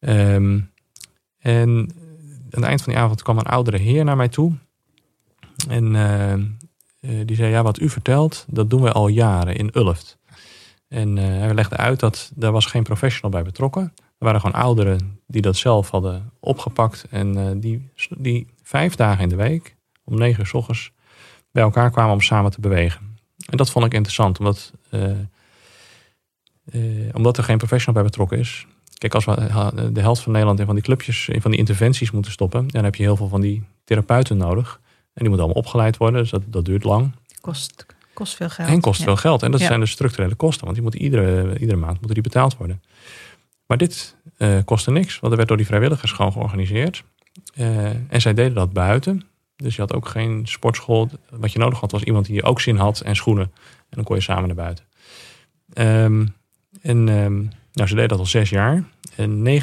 [0.00, 0.60] Ehm,
[1.48, 1.90] en
[2.50, 4.52] aan het eind van die avond kwam een oudere heer naar mij toe.
[5.68, 6.40] En eh, eh,
[7.26, 10.18] die zei, ja, wat u vertelt, dat doen we al jaren in Ulft.
[10.88, 13.82] En eh, hij legde uit dat daar was geen professional bij betrokken.
[13.96, 17.06] Er waren gewoon ouderen die dat zelf hadden opgepakt.
[17.10, 20.92] En die, die vijf dagen in de week, om negen uur s ochtends,
[21.50, 23.16] bij elkaar kwamen om samen te bewegen.
[23.50, 24.72] En dat vond ik interessant, omdat,
[27.12, 28.66] omdat er geen professional bij betrokken is.
[28.98, 32.10] Kijk, als we de helft van Nederland in van die clubjes, in van die interventies
[32.10, 34.80] moeten stoppen, dan heb je heel veel van die therapeuten nodig.
[34.82, 37.12] En die moeten allemaal opgeleid worden, dus dat, dat duurt lang.
[37.40, 38.68] Kost, kost veel geld.
[38.68, 39.04] En kost Ja.
[39.04, 39.42] veel geld.
[39.42, 39.66] En dat Ja.
[39.66, 42.82] zijn dus structurele kosten, want die moeten iedere, iedere maand moeten die betaald worden.
[43.66, 47.04] Maar dit eh, kostte niks, want er werd door die vrijwilligers gewoon georganiseerd.
[47.54, 49.22] Eh, en zij deden dat buiten.
[49.56, 51.08] Dus je had ook geen sportschool.
[51.30, 53.44] Wat je nodig had was iemand die ook zin had en schoenen.
[53.64, 54.84] En dan kon je samen naar buiten.
[55.72, 56.26] Ehm,
[56.82, 58.84] en ehm, nou, ze deden dat al zes jaar.
[59.16, 59.62] En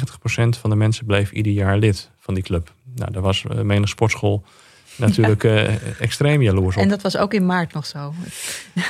[0.60, 2.72] van de mensen bleef ieder jaar lid van die club.
[2.94, 4.44] Nou, daar was uh, menig sportschool
[4.96, 6.82] natuurlijk uh, extreem jaloers op.
[6.82, 8.14] En dat was ook in maart nog zo.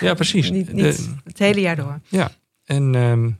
[0.00, 0.50] Ja, precies.
[0.56, 2.00] niet, niet het hele jaar door.
[2.08, 2.30] Ja,
[2.64, 3.30] en ehm,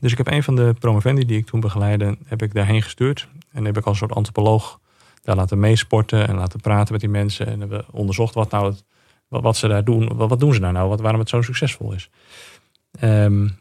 [0.00, 3.28] dus ik heb een van de promovendi die ik toen begeleidde, heb ik daarheen gestuurd.
[3.52, 4.80] En heb ik als soort antropoloog
[5.22, 7.46] daar laten meesporten en laten praten met die mensen.
[7.46, 8.84] En hebben onderzocht wat nou het,
[9.28, 10.16] wat, ze daar doen.
[10.16, 10.88] Wat, wat doen ze daar nou?
[10.88, 12.10] Wat, waarom het zo succesvol is.
[13.00, 13.58] Um,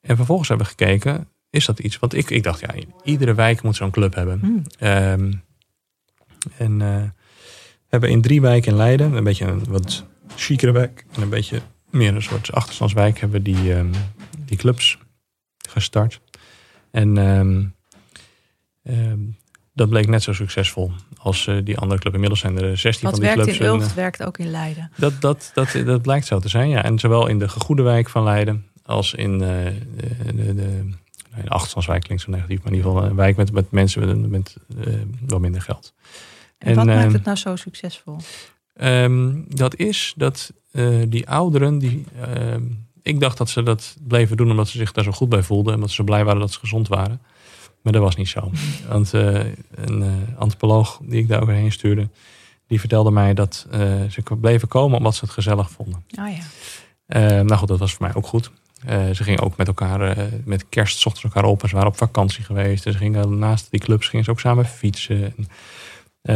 [0.00, 1.98] en vervolgens hebben we gekeken, is dat iets?
[1.98, 2.74] Want ik, ik dacht, ja,
[3.04, 4.38] iedere wijk moet zo'n club hebben.
[4.40, 4.62] Hmm.
[4.78, 5.32] Ehm,
[6.56, 7.02] en uh,
[7.88, 10.04] hebben in drie wijken in Leiden, een beetje een wat
[10.36, 11.60] chicere wijk en een beetje
[11.90, 13.90] meer een soort achterstandswijk, hebben die, um,
[14.44, 14.98] die clubs
[15.68, 16.20] gestart.
[16.90, 17.74] En um,
[19.74, 22.12] dat bleek net zo succesvol als uh, die andere club.
[22.12, 23.58] Inmiddels zijn er 16 Wat van die werkt clubs.
[23.58, 24.90] in Ulft, werkt ook in Leiden.
[24.96, 26.84] Dat, dat, dat, dat blijkt zo te zijn, ja.
[26.84, 30.54] En zowel in de gegoede wijk van Leiden als in uh, de, de, de,
[31.42, 34.30] de achterstandswijk klinkt zo negatief, maar in ieder geval een wijk met, met mensen met,
[34.30, 34.94] met uh,
[35.26, 35.94] wat minder geld.
[36.58, 38.16] En, en wat maakt ehm, het nou zo succesvol?
[38.80, 42.04] Um, dat is dat uh, die ouderen, die,
[42.36, 42.54] uh,
[43.02, 45.68] ik dacht dat ze dat bleven doen omdat ze zich daar zo goed bij voelden
[45.68, 47.20] en omdat ze zo blij waren dat ze gezond waren.
[47.82, 48.50] Maar dat was niet zo.
[48.88, 49.40] Want uh,
[49.74, 52.08] een antropoloog die ik daar ook heen stuurde,
[52.66, 53.66] die vertelde mij dat
[54.10, 56.04] ze bleven komen omdat ze het gezellig vonden.
[56.18, 56.42] Oh ja.
[57.06, 58.50] Ehm, nou goed, dat was voor mij ook goed.
[58.88, 61.90] Uh, ze gingen ook met elkaar, uh, met kerst zochten elkaar op en ze waren
[61.90, 62.86] op vakantie geweest.
[62.86, 65.34] En ze gingen naast die clubs gingen ze ook samen fietsen.
[65.36, 65.46] En,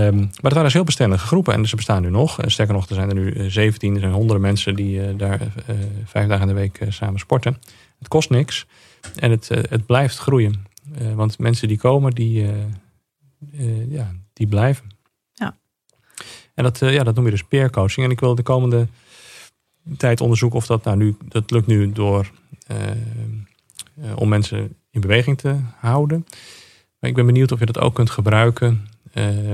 [0.06, 2.40] um, maar het waren dus heel bestendige groepen en ze bestaan nu nog.
[2.40, 5.40] En sterker nog, er zijn er nu 17, er zijn honderden mensen die uh, daar
[6.04, 7.60] vijf dagen in de week samen sporten.
[7.98, 8.66] Het kost niks
[9.14, 10.66] en het, het blijft groeien.
[11.14, 12.46] want mensen die komen, die,
[13.88, 14.90] ja, die blijven.
[15.32, 15.56] Ja.
[16.54, 18.06] En dat, ja, dat noem je dus peercoaching.
[18.06, 18.86] En ik wil de komende
[19.96, 22.30] tijd onderzoeken of dat nou nu, dat lukt nu door
[22.70, 22.76] uh,
[24.04, 26.26] uh, om mensen in beweging te houden.
[26.98, 29.52] Maar ik ben benieuwd of je dat ook kunt gebruiken uh,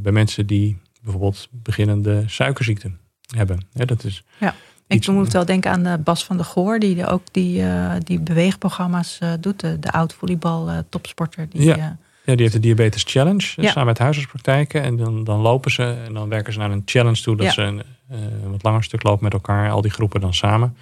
[0.00, 2.90] bij mensen die bijvoorbeeld beginnende suikerziekte
[3.36, 3.60] hebben.
[3.72, 4.54] Ja, dat is ja.
[4.86, 7.64] Ik moet wel denken aan de Bas van der Goor, die ook die,
[7.98, 9.60] die beweegprogramma's doet.
[9.60, 11.48] De, de oud-volleybal topsporter.
[11.48, 11.98] Die, ja.
[12.24, 13.70] Ja, die heeft de Diabetes Challenge ja.
[13.70, 14.82] samen met huisartspraktijken.
[14.82, 17.52] En dan, dan lopen ze en dan werken ze naar een challenge toe dat ja.
[17.52, 20.76] ze een, een wat langer stuk lopen met elkaar, al die groepen dan samen.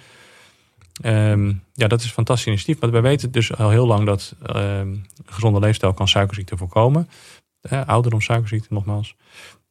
[1.05, 2.81] Um, ja, dat is een fantastisch initiatief.
[2.81, 7.09] Maar wij weten dus al heel lang dat een gezonde leefstijl kan suikerziekte voorkomen.
[7.71, 9.15] Uh, ouderdom suikerziekte nogmaals.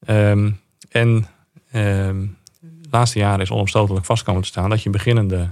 [0.07, 1.27] Um, en
[1.71, 5.51] de laatste jaren is onomstotelijk vast komen te staan dat je beginnende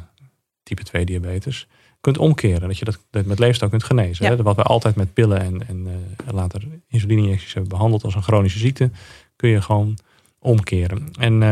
[0.62, 1.66] type 2 diabetes
[2.00, 2.68] kunt omkeren.
[2.68, 4.24] Dat je dat, dat met leefstijl kunt genezen.
[4.24, 4.36] Ja.
[4.36, 4.42] Hè?
[4.42, 8.58] Wat we altijd met pillen en, en uh, later insuline-injecties hebben behandeld als een chronische
[8.58, 8.90] ziekte,
[9.36, 9.98] kun je gewoon
[10.38, 11.10] omkeren.
[11.18, 11.42] En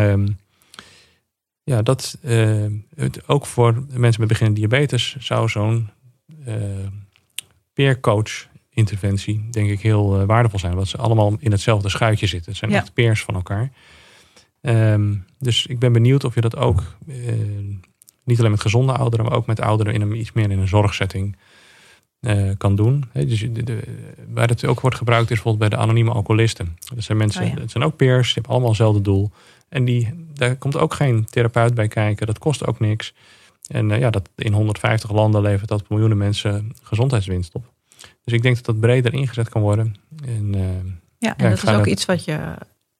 [1.62, 5.88] ja, dat uh, het, ook voor mensen met beginnende diabetes zou zo'n
[6.46, 6.54] uh,
[7.72, 10.74] peercoach interventie denk ik heel waardevol zijn.
[10.74, 12.50] Want ze allemaal in hetzelfde schuitje zitten.
[12.50, 12.76] Het zijn ja.
[12.76, 13.70] echt peers van elkaar.
[14.60, 16.82] Um, dus ik ben benieuwd of je dat ook
[18.26, 20.68] niet alleen met gezonde ouderen, maar ook met ouderen in een iets meer in een
[20.68, 21.36] zorgsetting
[22.58, 23.04] kan doen.
[23.12, 23.78] He, dus de, de,
[24.28, 26.76] waar het ook wordt gebruikt is bijvoorbeeld bij de anonieme alcoholisten.
[26.94, 27.60] Dat zijn mensen, oh ja.
[27.60, 29.30] het zijn ook peers, die hebben allemaal hetzelfde doel.
[29.68, 32.26] En die, daar komt ook geen therapeut bij kijken.
[32.26, 33.14] Dat kost ook niks.
[33.68, 37.72] En uh, ja, dat in 150 landen levert dat miljoenen mensen gezondheidswinst op.
[38.24, 39.96] Dus ik denk dat dat breder ingezet kan worden.
[40.24, 40.60] En, uh,
[41.18, 41.86] ja, en ja, dat is ook dat...
[41.86, 42.38] iets wat je,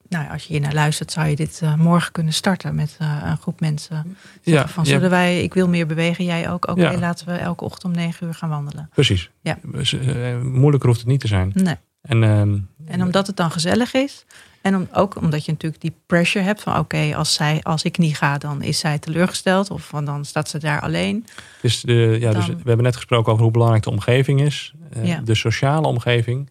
[0.08, 3.36] nou, als je hier naar luistert, zou je dit uh, morgen kunnen starten met een
[3.36, 4.16] groep mensen.
[4.42, 5.08] Ja, van zullen ja.
[5.08, 6.68] wij, ik wil meer bewegen, jij ook.
[6.68, 6.98] Oké, okay, ja.
[6.98, 8.90] laten we elke ochtend om negen uur gaan wandelen.
[8.94, 9.30] Precies.
[9.40, 9.58] Ja.
[9.62, 9.96] Dus,
[10.42, 11.50] moeilijker hoeft het niet te zijn.
[11.54, 11.76] Nee.
[12.02, 14.24] En, ehm, en omdat het dan gezellig is,
[14.66, 17.82] en om, ook omdat je natuurlijk die pressure hebt van oké, okay, als zij, als
[17.82, 19.70] ik niet ga, dan is zij teleurgesteld.
[19.70, 21.26] Of dan staat ze daar alleen.
[21.62, 22.40] Dus, de, ja, dan...
[22.40, 24.74] dus we hebben net gesproken over hoe belangrijk de omgeving is.
[25.02, 25.20] Ja.
[25.24, 26.48] De sociale omgeving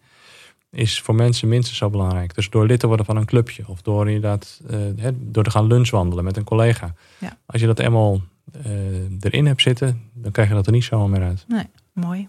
[0.70, 2.34] is voor mensen minstens zo belangrijk.
[2.34, 3.64] Dus door lid te worden van een clubje.
[3.66, 6.94] Of door inderdaad uh, door te gaan lunchwandelen met een collega.
[7.18, 7.36] Ja.
[7.46, 8.20] Als je dat eenmaal
[8.66, 8.72] uh,
[9.20, 11.44] erin hebt zitten, dan krijg je dat er niet zomaar meer uit.
[11.48, 12.28] Nee, mooi.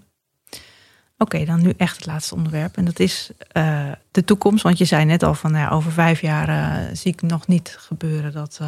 [1.19, 2.77] Oké, okay, dan nu echt het laatste onderwerp.
[2.77, 4.63] En dat is uh, de toekomst.
[4.63, 8.31] Want je zei net al van nou, over vijf jaar zie ik nog niet gebeuren
[8.31, 8.61] dat,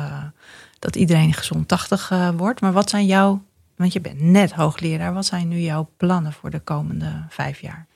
[0.80, 2.62] dat iedereen gezond 80 wordt.
[2.62, 3.44] Maar wat zijn jouw,
[3.76, 7.88] want je bent net hoogleraar, wat zijn nu jouw plannen voor de komende vijf jaar?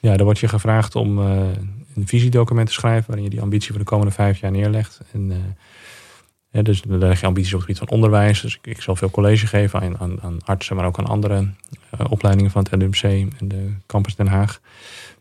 [0.00, 3.78] Ja, dan wordt je gevraagd om een visiedocument te schrijven waarin je die ambitie voor
[3.78, 5.00] de komende vijf jaar neerlegt.
[5.12, 5.56] En
[6.56, 8.40] ja, dus daar leg je ambities op het gebied van onderwijs.
[8.40, 11.48] Dus ik, ik zal veel college geven aan, aan, aan, artsen, maar ook aan andere
[12.00, 14.60] uh, opleidingen van het LUMC en de campus Den Haag.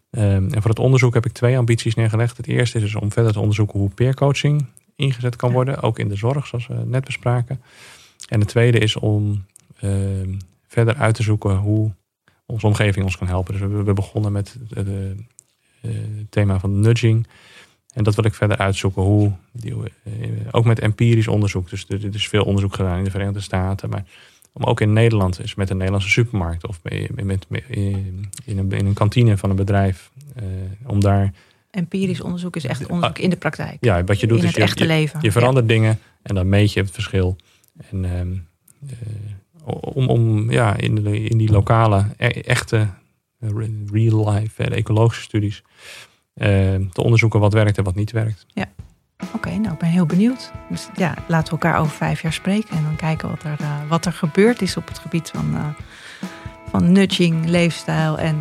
[0.09, 2.37] Um, en voor het onderzoek heb ik twee ambities neergelegd.
[2.37, 4.65] Het eerste is dus om verder te onderzoeken hoe peercoaching
[4.95, 7.61] ingezet kan worden, ook in de zorg, zoals we net bespraken.
[8.29, 9.45] En het tweede is om
[9.81, 9.91] uh,
[10.67, 11.91] verder uit te zoeken hoe
[12.45, 13.53] onze omgeving ons kan helpen.
[13.53, 15.91] Dus we hebben begonnen met het uh,
[16.29, 17.27] thema van nudging.
[17.93, 19.01] En dat wil ik verder uitzoeken.
[19.01, 19.73] Hoe, die,
[20.51, 21.69] ook met empirisch onderzoek.
[21.69, 23.89] Dus er, is veel onderzoek gedaan in de Verenigde Staten.
[23.89, 24.05] Maar
[24.53, 28.85] om ook in Nederland, is met een Nederlandse supermarkt of met, met, in, een, in
[28.85, 30.11] een kantine van een bedrijf,
[30.85, 31.33] om daar
[31.75, 33.77] empirisch onderzoek is echt onderzoek in de praktijk.
[33.79, 35.19] Ja, wat je doet in is het je, echte leven.
[35.21, 37.35] Je, verandert dingen en dan meet je het verschil.
[37.91, 38.33] En ehm,
[38.89, 38.97] eh,
[39.65, 42.87] om, om ja, in, de, in die lokale, e, echte,
[43.39, 43.49] eh,
[43.91, 45.63] real life, en ecologische studies
[46.33, 48.45] ehm, te onderzoeken wat werkt en wat niet werkt.
[48.53, 48.65] Ja.
[49.33, 50.51] Oké, nou ik ben heel benieuwd.
[50.69, 53.89] Dus ja, laten we elkaar over vijf jaar spreken en dan kijken wat er, uh,
[53.89, 55.75] wat er gebeurd is op het gebied van,
[56.69, 58.37] van nudging, leefstijl en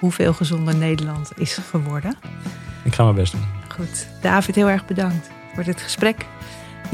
[0.00, 2.16] hoeveel gezonder Nederland is geworden.
[2.84, 3.44] Ik ga mijn best doen.
[3.68, 4.08] Goed.
[4.20, 6.26] David, heel erg bedankt voor dit gesprek.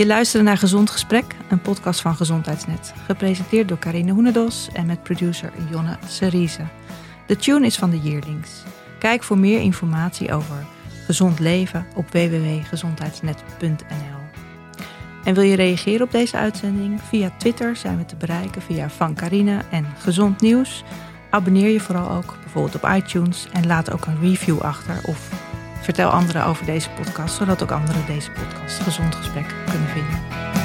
[0.00, 2.92] Je luisterde naar Gezond Gesprek, een podcast van Gezondheidsnet.
[3.06, 6.66] Gepresenteerd door Karine Hoenedos en met producer Jonne Serize.
[7.26, 8.50] De tune is van de Yearlings.
[8.98, 10.66] Kijk voor meer informatie over
[11.06, 14.20] gezond leven op www.gezondheidsnet.nl.
[15.24, 17.00] En wil je reageren op deze uitzending?
[17.02, 20.84] Via Twitter zijn we te bereiken via Van Carine en Gezond Nieuws.
[21.30, 25.49] Abonneer je vooral ook bijvoorbeeld op iTunes en laat ook een review achter of
[25.90, 30.59] Vertel anderen over deze podcast, zodat ook anderen deze podcast Gezond Gesprek kunnen vinden.